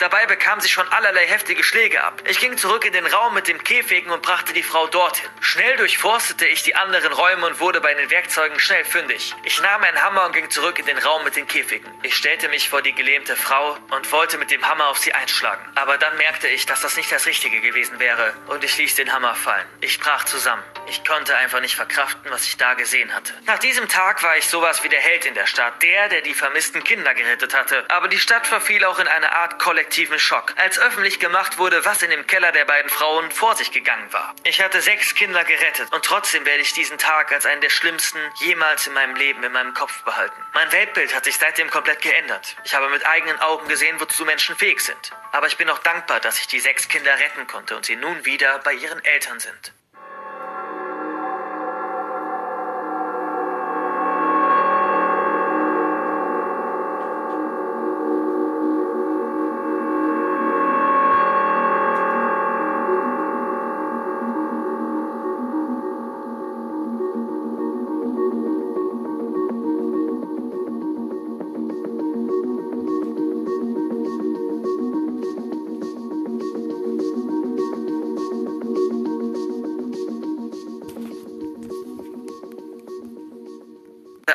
Dabei 0.00 0.24
bekam 0.24 0.58
sie 0.60 0.70
schon 0.70 0.88
allerlei 0.88 1.26
heftige 1.26 1.62
Schläge 1.62 2.02
ab. 2.02 2.22
Ich 2.26 2.40
ging 2.40 2.56
zurück 2.56 2.86
in 2.86 2.94
den 2.94 3.04
Raum 3.04 3.34
mit 3.34 3.48
dem 3.48 3.62
Käfigen 3.62 4.10
und 4.10 4.22
brachte 4.22 4.54
die 4.54 4.62
Frau 4.62 4.86
dorthin. 4.86 5.28
Schnell 5.40 5.76
durchforstete 5.76 6.46
ich 6.46 6.62
die 6.62 6.74
anderen 6.74 7.12
Räume 7.12 7.46
und 7.46 7.60
wurde 7.60 7.82
bei 7.82 7.92
den 7.92 8.10
Werkzeugen 8.10 8.58
schnell 8.58 8.82
fündig. 8.86 9.34
Ich 9.42 9.60
nahm 9.60 9.82
einen 9.82 10.00
Hammer 10.02 10.24
und 10.24 10.32
ging 10.32 10.48
zurück 10.48 10.78
in 10.78 10.86
den 10.86 10.96
Raum 10.96 11.22
mit 11.22 11.36
den 11.36 11.46
Käfigen. 11.46 11.86
Ich 12.02 12.16
stellte 12.16 12.48
mich 12.48 12.70
vor 12.70 12.80
die 12.80 12.94
gelähmte 12.94 13.36
Frau 13.36 13.76
und 13.90 14.10
wollte 14.10 14.38
mit 14.38 14.50
dem 14.50 14.66
Hammer 14.66 14.86
auf 14.88 14.96
sie 14.96 15.12
einschlagen. 15.12 15.62
Aber 15.74 15.98
dann 15.98 16.16
merkte 16.16 16.48
ich, 16.48 16.64
dass 16.64 16.80
das 16.80 16.96
nicht 16.96 17.12
das 17.12 17.26
Richtige 17.26 17.60
gewesen 17.60 18.00
wäre 18.00 18.32
und 18.46 18.64
ich 18.64 18.78
ließ 18.78 18.94
den 18.94 19.12
Hammer 19.12 19.34
fallen. 19.34 19.66
Ich 19.82 20.00
brach 20.00 20.24
zusammen. 20.24 20.62
Ich 20.90 21.04
konnte 21.04 21.36
einfach 21.36 21.60
nicht 21.60 21.76
verkraften, 21.76 22.30
was 22.30 22.44
ich 22.44 22.56
da 22.56 22.74
gesehen 22.74 23.14
hatte. 23.14 23.32
Nach 23.46 23.58
diesem 23.58 23.88
Tag 23.88 24.22
war 24.22 24.36
ich 24.36 24.46
sowas 24.46 24.84
wie 24.84 24.88
der 24.88 25.00
Held 25.00 25.24
in 25.24 25.34
der 25.34 25.46
Stadt, 25.46 25.82
der, 25.82 26.08
der 26.08 26.20
die 26.20 26.34
vermissten 26.34 26.84
Kinder 26.84 27.14
gerettet 27.14 27.54
hatte. 27.54 27.84
Aber 27.88 28.08
die 28.08 28.18
Stadt 28.18 28.46
verfiel 28.46 28.84
auch 28.84 28.98
in 28.98 29.08
eine 29.08 29.32
Art 29.32 29.58
Kollektiv 29.58 29.80
kollektiven 29.80 30.18
Schock, 30.18 30.54
als 30.56 30.78
öffentlich 30.78 31.18
gemacht 31.20 31.58
wurde, 31.58 31.84
was 31.84 32.02
in 32.02 32.10
dem 32.10 32.26
Keller 32.26 32.52
der 32.52 32.64
beiden 32.64 32.90
Frauen 32.90 33.30
vor 33.30 33.56
sich 33.56 33.70
gegangen 33.72 34.12
war. 34.12 34.34
Ich 34.44 34.60
hatte 34.60 34.80
sechs 34.80 35.14
Kinder 35.14 35.44
gerettet 35.44 35.92
und 35.92 36.04
trotzdem 36.04 36.44
werde 36.44 36.60
ich 36.60 36.72
diesen 36.72 36.98
Tag 36.98 37.32
als 37.32 37.46
einen 37.46 37.60
der 37.60 37.70
schlimmsten 37.70 38.18
jemals 38.40 38.86
in 38.86 38.92
meinem 38.92 39.14
Leben 39.16 39.42
in 39.42 39.52
meinem 39.52 39.74
Kopf 39.74 40.02
behalten. 40.02 40.34
Mein 40.54 40.70
Weltbild 40.72 41.14
hat 41.14 41.24
sich 41.24 41.38
seitdem 41.38 41.70
komplett 41.70 42.02
geändert. 42.02 42.56
Ich 42.64 42.74
habe 42.74 42.88
mit 42.88 43.06
eigenen 43.06 43.38
Augen 43.40 43.68
gesehen, 43.68 43.98
wozu 44.00 44.24
Menschen 44.24 44.56
fähig 44.56 44.80
sind. 44.80 45.12
Aber 45.32 45.46
ich 45.46 45.56
bin 45.56 45.70
auch 45.70 45.78
dankbar, 45.78 46.20
dass 46.20 46.38
ich 46.38 46.46
die 46.46 46.60
sechs 46.60 46.88
Kinder 46.88 47.18
retten 47.18 47.46
konnte 47.46 47.76
und 47.76 47.86
sie 47.86 47.96
nun 47.96 48.24
wieder 48.24 48.58
bei 48.60 48.74
ihren 48.74 49.04
Eltern 49.04 49.40
sind. 49.40 49.72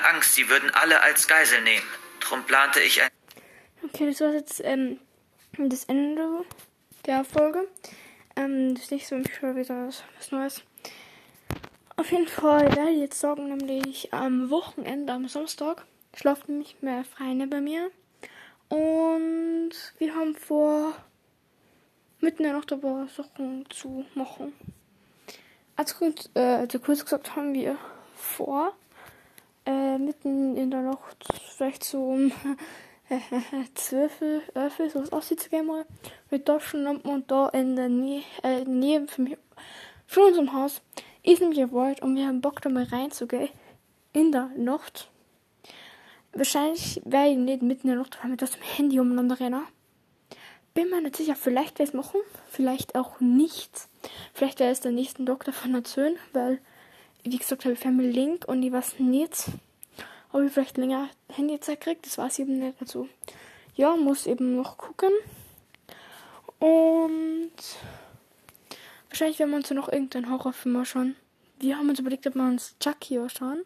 Angst, 0.03 0.33
sie 0.33 0.49
würden 0.49 0.69
alle 0.71 1.01
als 1.01 1.27
Geisel 1.27 1.61
nehmen. 1.61 1.85
Drum 2.19 2.43
plante 2.43 2.79
ich 2.81 3.01
ein. 3.01 3.09
Okay, 3.83 4.07
das 4.07 4.21
war 4.21 4.33
jetzt 4.33 4.61
ähm, 4.63 4.99
das 5.57 5.85
Ende 5.85 6.43
der 7.05 7.23
Folge. 7.23 7.67
Ähm, 8.35 8.75
das 8.75 8.91
nächste 8.91 9.15
Mal 9.15 9.23
schon 9.39 9.55
wieder 9.55 9.87
was, 9.87 10.03
was 10.17 10.31
Neues. 10.31 10.63
Auf 11.97 12.11
jeden 12.11 12.27
Fall 12.27 12.75
werde 12.75 12.91
ich 12.91 12.99
jetzt 12.99 13.19
sagen, 13.19 13.47
nämlich 13.47 14.13
am 14.13 14.49
Wochenende, 14.49 15.13
am 15.13 15.27
Samstag, 15.29 15.85
schlaft 16.13 16.49
nämlich 16.49 16.75
mehr 16.81 17.05
Freunde 17.05 17.47
bei 17.47 17.61
mir. 17.61 17.89
Und 18.67 19.71
wir 19.97 20.15
haben 20.15 20.35
vor, 20.35 20.93
mitten 22.19 22.39
in 22.39 22.49
der 22.49 22.53
Nacht 22.57 22.73
aber 22.73 23.07
Sachen 23.15 23.65
zu 23.69 24.05
machen. 24.13 24.53
Also, 25.77 26.13
äh, 26.33 26.39
also 26.39 26.79
kurz 26.79 27.03
gesagt 27.03 27.35
haben 27.35 27.53
wir 27.53 27.77
vor, 28.15 28.75
äh, 29.65 29.97
mitten 29.97 30.55
in 30.57 30.71
der 30.71 30.81
Nacht, 30.81 31.25
vielleicht 31.55 31.83
so 31.83 32.03
um 32.03 32.31
12, 33.75 34.21
11, 34.53 34.81
so 34.91 35.01
was 35.01 35.11
aussieht 35.11 35.41
zu 35.41 35.49
gehen 35.49 35.67
mal, 35.67 35.85
mit 36.31 36.45
Taschenlampen 36.45 37.11
und 37.11 37.29
da 37.29 37.49
in 37.49 37.75
der 37.75 37.89
Nähe, 37.89 38.23
äh, 38.43 38.63
Nähe 38.63 39.07
von, 39.07 39.35
von 40.07 40.23
unserem 40.23 40.53
Haus 40.53 40.81
ist 41.23 41.41
nämlich 41.41 41.59
ein 41.61 41.71
Wald 41.71 42.01
und 42.01 42.15
wir 42.15 42.27
haben 42.27 42.41
Bock 42.41 42.61
da 42.61 42.69
mal 42.69 42.83
reinzugehen. 42.83 43.49
In 44.13 44.31
der 44.31 44.49
Nacht. 44.55 45.09
Wahrscheinlich 46.31 47.01
werde 47.05 47.31
ich 47.31 47.37
nicht 47.37 47.61
mitten 47.61 47.87
in 47.87 47.95
der 47.95 48.03
Nacht 48.03 48.17
mit 48.25 48.41
das 48.41 48.57
Handy 48.77 48.99
umeinander 48.99 49.39
rennen. 49.39 49.63
Bin 50.73 50.89
mir 50.89 51.01
nicht 51.01 51.15
sicher, 51.15 51.35
vielleicht 51.35 51.79
werde 51.79 51.83
ich 51.83 51.89
es 51.89 51.93
machen, 51.93 52.19
vielleicht 52.49 52.95
auch 52.95 53.19
nicht. 53.19 53.87
Vielleicht 54.33 54.59
werde 54.59 54.71
ich 54.71 54.77
es 54.77 54.81
der 54.81 54.91
nächsten 54.91 55.25
Doktor 55.25 55.53
von 55.53 55.73
erzählen, 55.73 56.17
weil 56.33 56.59
wie 57.25 57.37
gesagt, 57.37 57.65
habe 57.65 57.73
ich 57.73 57.79
Family 57.79 58.11
Link 58.11 58.45
und 58.47 58.61
ich 58.61 58.71
weiß 58.71 58.99
nicht, 58.99 59.45
ob 60.31 60.43
ich 60.43 60.51
vielleicht 60.51 60.77
länger 60.77 61.09
Handyzeit 61.29 61.81
kriege. 61.81 61.99
Das 62.03 62.17
weiß 62.17 62.33
ich 62.33 62.39
eben 62.41 62.59
nicht. 62.59 62.79
Also, 62.79 63.09
ja, 63.75 63.95
muss 63.95 64.27
eben 64.27 64.55
noch 64.55 64.77
gucken. 64.77 65.11
Und 66.59 67.51
wahrscheinlich 69.09 69.39
werden 69.39 69.51
wir 69.51 69.57
uns 69.57 69.71
noch 69.71 69.91
irgendeinen 69.91 70.29
Horrorfilm 70.29 70.75
anschauen. 70.75 71.15
Wir 71.59 71.77
haben 71.77 71.89
uns 71.89 71.99
überlegt, 71.99 72.27
ob 72.27 72.35
wir 72.35 72.43
uns 72.43 72.75
Chucky 72.79 73.17
anschauen. 73.17 73.63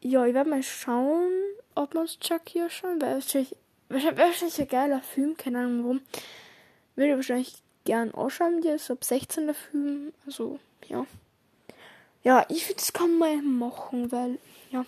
Ja, 0.00 0.26
ich 0.26 0.34
werde 0.34 0.50
mal 0.50 0.62
schauen, 0.62 1.30
ob 1.76 1.94
wir 1.94 2.00
uns 2.00 2.18
Chucky 2.18 2.60
anschauen, 2.60 3.00
weil 3.00 3.14
wahrscheinlich, 3.14 3.54
wahrscheinlich, 3.88 4.60
ein 4.60 4.68
geiler 4.68 5.02
Film, 5.02 5.36
keine 5.36 5.60
Ahnung 5.60 5.84
warum. 5.84 6.00
Würde 6.96 7.10
ich 7.10 7.16
wahrscheinlich 7.16 7.54
gern 7.84 8.12
anschauen, 8.14 8.62
der 8.62 8.76
ist 8.76 8.90
ab 8.90 9.04
16 9.04 9.46
der 9.46 9.54
Film, 9.54 10.12
also 10.26 10.58
ja 10.88 11.06
ja, 12.22 12.44
ich 12.48 12.64
finde, 12.64 12.80
das 12.80 12.92
kann 12.92 13.18
man 13.18 13.58
machen, 13.58 14.12
weil, 14.12 14.38
ja, 14.70 14.84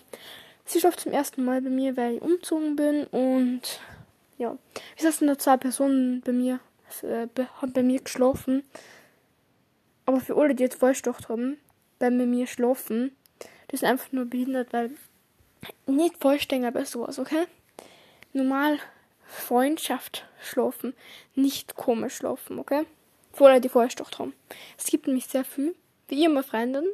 sie 0.65 0.79
schläft 0.79 1.01
zum 1.01 1.11
ersten 1.11 1.43
Mal 1.43 1.61
bei 1.61 1.69
mir, 1.69 1.97
weil 1.97 2.15
ich 2.15 2.21
umgezogen 2.21 2.75
bin 2.75 3.05
und, 3.05 3.79
ja, 4.37 4.57
wie 4.95 5.03
gesagt, 5.03 5.21
da 5.21 5.37
zwei 5.37 5.57
Personen 5.57 6.21
bei 6.21 6.31
mir, 6.31 6.59
äh, 7.01 7.27
haben 7.61 7.73
bei 7.73 7.83
mir 7.83 7.99
geschlafen. 8.01 8.63
Aber 10.05 10.19
für 10.19 10.35
alle, 10.35 10.53
die 10.53 10.63
jetzt 10.63 10.79
gedacht 10.79 11.29
haben, 11.29 11.57
bei 11.99 12.09
mir 12.09 12.47
schlafen, 12.47 13.15
die 13.71 13.77
sind 13.77 13.87
einfach 13.87 14.11
nur 14.11 14.25
behindert, 14.25 14.73
weil 14.73 14.91
nicht 15.85 16.17
vollständig 16.19 16.73
bei 16.73 16.83
sowas, 16.83 17.19
okay? 17.19 17.45
Normal 18.33 18.79
Freundschaft 19.25 20.25
schlafen. 20.41 20.93
Nicht 21.35 21.75
komisch 21.75 22.15
schlafen, 22.15 22.59
okay? 22.59 22.85
Vorher 23.31 23.59
die 23.59 23.69
vorgestocht 23.69 24.19
haben. 24.19 24.33
Es 24.77 24.85
gibt 24.85 25.07
nämlich 25.07 25.25
sehr 25.25 25.43
viel. 25.43 25.75
Wie 26.07 26.21
ihr, 26.21 26.29
meine 26.29 26.43
Freundin. 26.43 26.85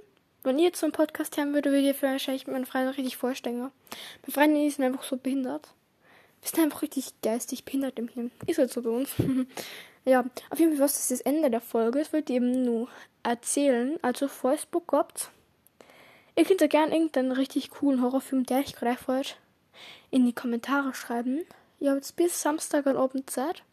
Wenn 0.43 0.57
ihr 0.57 0.71
einen 0.81 0.91
Podcast 0.91 1.37
haben 1.37 1.53
würdet, 1.53 1.73
würde 1.73 1.87
ihr 1.87 2.01
wahrscheinlich 2.01 2.47
meine 2.47 2.65
Freundin 2.65 2.93
richtig 2.93 3.17
vorstellen. 3.17 3.59
Meine 3.59 3.71
Freundin 4.31 4.67
ist 4.67 4.79
einfach 4.79 5.03
so 5.03 5.17
behindert. 5.17 5.73
Wir 6.41 6.49
sind 6.49 6.63
einfach 6.63 6.81
richtig 6.81 7.13
geistig 7.21 7.65
behindert 7.65 7.99
im 7.99 8.07
Hirn. 8.07 8.31
Ist 8.47 8.57
halt 8.57 8.71
so 8.71 8.81
bei 8.81 8.89
uns. 8.89 9.11
ja, 10.05 10.23
auf 10.49 10.59
jeden 10.59 10.73
Fall, 10.73 10.85
was 10.85 10.97
ist 10.97 11.11
das 11.11 11.21
Ende 11.21 11.51
der 11.51 11.59
Folge? 11.59 11.99
Es 11.99 12.13
wird 12.13 12.29
eben 12.29 12.63
nur 12.63 12.87
erzählen. 13.23 13.99
Also, 14.01 14.29
falls 14.29 14.65
Bock 14.65 14.93
habt, 14.93 15.29
ihr 16.37 16.45
könnt 16.45 16.61
ja 16.61 16.67
gerne 16.67 16.93
irgendeinen 16.93 17.33
richtig 17.33 17.69
coolen 17.71 18.01
Horrorfilm, 18.01 18.45
der 18.45 18.61
ich 18.61 18.75
gerade 18.75 18.97
freut, 18.97 19.35
in 20.09 20.25
die 20.25 20.33
Kommentare 20.33 20.93
schreiben. 20.93 21.41
Ihr 21.81 21.91
habt 21.91 22.15
bis 22.15 22.41
Samstag 22.41 22.87
an 22.87 22.95
Abend 22.95 23.29
Zeit. 23.29 23.63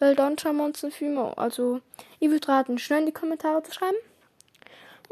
Weil 0.00 0.16
dann 0.16 0.36
schauen 0.36 0.56
wir 0.56 0.64
uns 0.64 0.82
einen 0.82 0.92
Film 0.92 1.16
an. 1.16 1.34
Also, 1.34 1.80
ich 2.18 2.28
würde 2.28 2.48
raten, 2.48 2.78
schnell 2.78 3.00
in 3.00 3.06
die 3.06 3.12
Kommentare 3.12 3.62
zu 3.62 3.72
schreiben. 3.72 3.96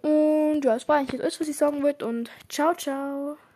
Und 0.03 0.63
ja, 0.65 0.75
das 0.75 0.89
war 0.89 0.97
eigentlich 0.97 1.21
alles, 1.21 1.41
was 1.41 1.49
ich 1.49 1.57
sagen 1.57 1.83
wollte. 1.83 2.07
Und 2.07 2.31
ciao, 2.49 2.75
ciao. 2.75 3.37